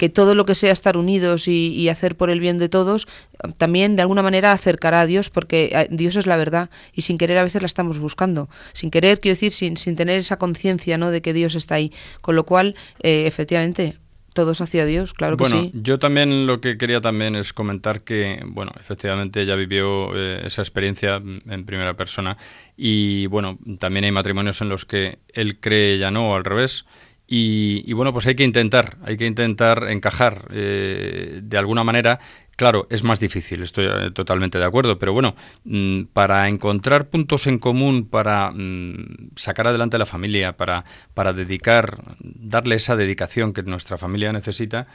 [0.00, 3.06] que todo lo que sea estar unidos y, y hacer por el bien de todos,
[3.58, 7.18] también de alguna manera acercará a Dios, porque eh, Dios es la verdad y sin
[7.18, 8.48] querer a veces la estamos buscando.
[8.72, 11.10] Sin querer, quiero decir, sin, sin tener esa conciencia ¿no?
[11.10, 11.92] de que Dios está ahí.
[12.22, 13.98] Con lo cual, eh, efectivamente,
[14.32, 15.70] todos hacia Dios, claro que bueno, sí.
[15.74, 20.62] yo también lo que quería también es comentar que, bueno, efectivamente ella vivió eh, esa
[20.62, 22.38] experiencia mm, en primera persona
[22.74, 26.86] y, bueno, también hay matrimonios en los que él cree ella no, o al revés.
[27.32, 32.18] Y, y, bueno, pues hay que intentar, hay que intentar encajar eh, de alguna manera.
[32.56, 37.46] Claro, es más difícil, estoy eh, totalmente de acuerdo, pero bueno, mm, para encontrar puntos
[37.46, 43.52] en común, para mm, sacar adelante a la familia, para, para dedicar, darle esa dedicación
[43.52, 44.88] que nuestra familia necesita,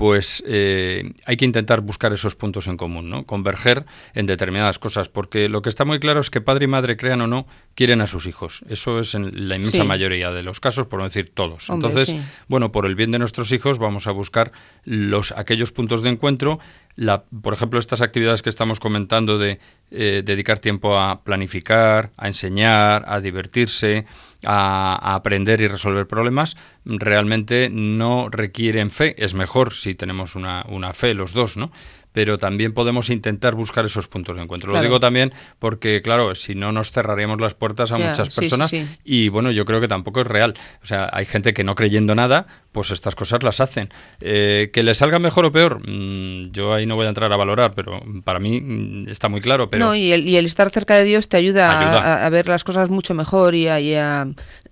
[0.00, 3.26] pues eh, hay que intentar buscar esos puntos en común, ¿no?
[3.26, 3.84] Converger
[4.14, 7.20] en determinadas cosas, porque lo que está muy claro es que padre y madre, crean
[7.20, 7.46] o no,
[7.80, 8.62] quieren a sus hijos.
[8.68, 9.88] Eso es en la inmensa Sí.
[9.88, 11.70] mayoría de los casos, por no decir todos.
[11.70, 12.20] Hombre, Entonces, sí.
[12.46, 14.52] bueno, por el bien de nuestros hijos vamos a buscar
[14.84, 16.58] los aquellos puntos de encuentro.
[16.96, 19.60] La, por ejemplo, estas actividades que estamos comentando de
[19.92, 24.04] eh, dedicar tiempo a planificar, a enseñar, a divertirse,
[24.44, 29.14] a, a aprender y resolver problemas, realmente no requieren fe.
[29.16, 31.72] Es mejor si tenemos una, una fe los dos, ¿no?
[32.12, 34.70] Pero también podemos intentar buscar esos puntos de encuentro.
[34.70, 34.82] Claro.
[34.82, 38.32] Lo digo también porque, claro, si no nos cerraríamos las puertas a Ya, muchas sí,
[38.34, 38.86] sí, personas sí.
[39.04, 40.54] y bueno, yo creo que tampoco es real.
[40.82, 43.90] O sea, hay gente que no creyendo nada, pues estas cosas las hacen.
[44.20, 47.36] Eh, que le salga mejor o peor, mm, yo ahí no voy a entrar a
[47.36, 49.70] valorar, pero para mí mm, está muy claro.
[49.70, 52.22] Pero No, y el, y el estar cerca de Dios te ayuda, a- Ayuda.
[52.22, 54.26] A, a ver las cosas mucho mejor y a, y a-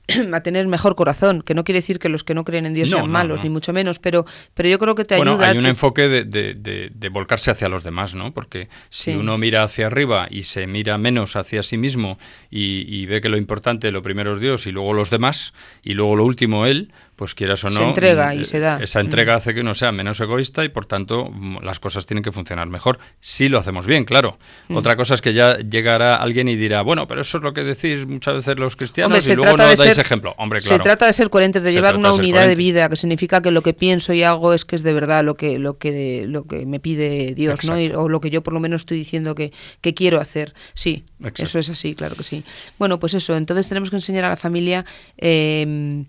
[0.32, 2.90] a tener mejor corazón, que no quiere decir que los que no creen en Dios
[2.90, 3.44] No, sean malos, no.
[3.44, 5.48] ni mucho menos, pero, pero yo creo que te bueno, ayuda.
[5.50, 8.32] hay un enfoque de, de- de- de volcarse hacia los demás, ¿no?
[8.32, 9.16] Porque si Sí.
[9.18, 12.18] uno mira hacia arriba y se mira menos hacia sí mismo
[12.50, 15.52] y, y ve que lo importante, lo primero es Dios y luego los demás
[15.82, 18.78] y luego lo último él, pues quieras o Se no, entrega mm, y se da.
[18.80, 22.22] Esa entrega hace que uno sea menos egoísta y por tanto mm, las cosas tienen
[22.22, 24.38] que funcionar mejor si lo hacemos bien, claro.
[24.68, 24.76] Mm.
[24.76, 27.64] Otra cosa es que ya llegará alguien y dirá, bueno, pero eso es lo que
[27.64, 30.34] decís muchas veces los cristianos Hombre, y luego no dais ser- ejemplo.
[30.38, 30.76] Hombre, claro.
[30.76, 33.42] Se trata de ser coherentes, de Se llevar una de unidad de vida, que significa
[33.42, 36.24] que lo que pienso y hago es que es de verdad lo que, lo que,
[36.28, 37.80] lo que me pide Dios, ¿no?
[37.80, 40.54] Y- o lo que yo por lo menos estoy diciendo que, que quiero hacer.
[40.74, 41.42] Sí, Exacto.
[41.42, 42.44] eso es así, claro que sí.
[42.78, 44.84] Bueno, pues eso, entonces tenemos que enseñar a la familia.
[45.16, 46.04] eh,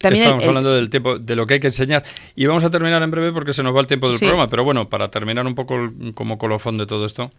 [0.00, 2.04] también el- el- hablando del tiempo, de lo que hay que enseñar.
[2.36, 4.24] Y vamos a terminar en breve porque se nos va el tiempo del Sí.
[4.24, 4.48] programa.
[4.48, 5.76] Pero bueno, para terminar un poco
[6.14, 7.30] como colofón de todo esto,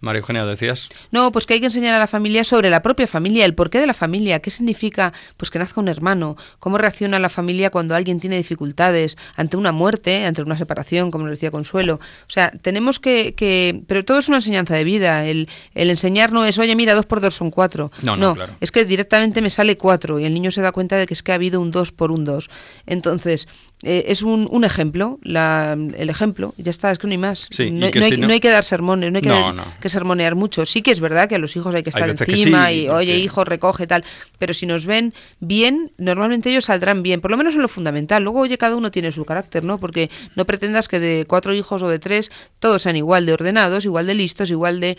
[0.00, 0.88] María Eugenia, decías.
[1.10, 3.80] No, pues que hay que enseñar a la familia sobre la propia familia, el porqué
[3.80, 7.94] de la familia, qué significa pues que nazca un hermano, cómo reacciona la familia cuando
[7.94, 11.94] alguien tiene dificultades, ante una muerte, ante una separación, como nos decía Consuelo.
[11.94, 15.26] O sea, tenemos que, que pero todo es una enseñanza de vida.
[15.26, 17.90] El, el enseñar no es, oye, mira, dos por dos son cuatro.
[18.02, 18.52] No, no, claro.
[18.60, 21.22] es que directamente me sale cuatro y el niño se da cuenta de que es
[21.22, 22.50] que ha habido un dos por un dos.
[22.86, 23.48] Entonces,
[23.82, 27.46] eh, es un, un ejemplo, la- el ejemplo, ya está, es que no hay más.
[27.50, 29.28] Sí, no, que no hay, si no- no hay que dar sermones, no hay que,
[29.28, 29.64] No, no.
[29.86, 30.64] Que sermonear mucho.
[30.66, 32.82] Sí que es verdad que a los hijos hay que Hay estar que encima sí,
[32.82, 34.04] y, oye, hijo, recoge tal.
[34.38, 38.22] Pero si nos ven bien, normalmente ellos saldrán bien, por lo menos en lo fundamental.
[38.24, 39.78] Luego, oye, cada uno tiene su carácter, ¿no?
[39.78, 43.84] Porque no pretendas que de cuatro hijos o de tres todos sean igual de ordenados,
[43.84, 44.96] igual de listos, igual de...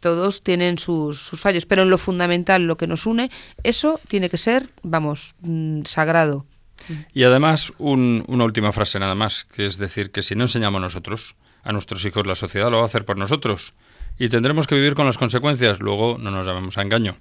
[0.00, 3.32] Todos tienen sus, sus fallos, pero en lo fundamental, lo que nos une,
[3.64, 6.46] eso tiene que ser, vamos, mm, sagrado.
[7.12, 10.80] Y además, un- una última frase nada más, que es decir, que si no enseñamos
[10.80, 11.34] nosotros
[11.64, 13.74] a nuestros hijos, la sociedad lo va a hacer por nosotros.
[14.18, 17.16] Y tendremos que vivir con las consecuencias, luego no nos llamemos a engaño.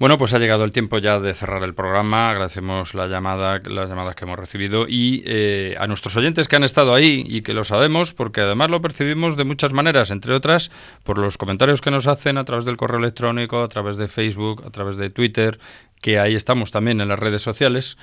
[0.00, 2.30] Bueno, pues ha llegado el tiempo ya de cerrar el programa.
[2.30, 6.64] Agradecemos la llamada, las llamadas que hemos recibido y eh, a nuestros oyentes que han
[6.64, 10.70] estado ahí y que lo sabemos, porque además lo percibimos de muchas maneras, entre otras
[11.04, 14.62] por los comentarios que nos hacen a través del correo electrónico, a través de Facebook,
[14.66, 15.60] a través de Twitter,
[16.00, 17.98] que ahí estamos también en las redes sociales.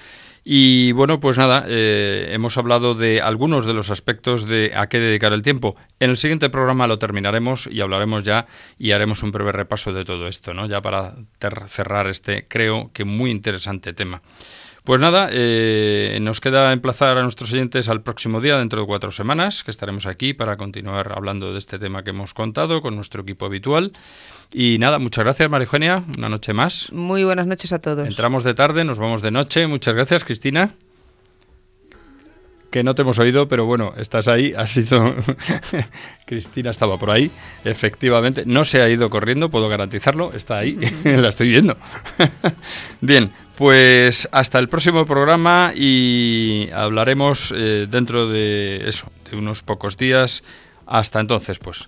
[0.49, 4.97] Y bueno, pues nada, eh, hemos hablado de algunos de los aspectos de a qué
[4.97, 5.75] dedicar el tiempo.
[5.99, 10.05] En el siguiente programa lo terminaremos y hablaremos ya y haremos un breve repaso de
[10.05, 10.65] todo esto, ¿no?
[10.65, 11.15] Ya para
[11.67, 14.21] cerrar este, creo que muy interesante tema.
[14.87, 19.11] Pues nada, eh, nos queda emplazar a nuestros oyentes al próximo día, dentro de cuatro
[19.11, 23.23] semanas, que estaremos aquí para continuar hablando de este tema que hemos contado con nuestro
[23.23, 23.91] equipo habitual.
[24.53, 26.89] Y nada, muchas gracias, María Eugenia, una noche más.
[26.93, 28.07] Muy buenas noches a todos.
[28.07, 29.67] Entramos de tarde, nos vamos de noche.
[29.67, 30.73] Muchas gracias, Cristina.
[32.69, 35.15] Que no te hemos oído, pero bueno, estás ahí, has sido...
[36.25, 37.31] Cristina estaba por ahí,
[37.63, 41.77] efectivamente, no se ha ido corriendo, puedo garantizarlo, está ahí, la estoy viendo.
[43.01, 49.97] Bien, pues hasta el próximo programa y hablaremos eh, dentro de eso, de unos pocos
[49.97, 50.43] días.
[50.85, 51.87] Hasta entonces, pues.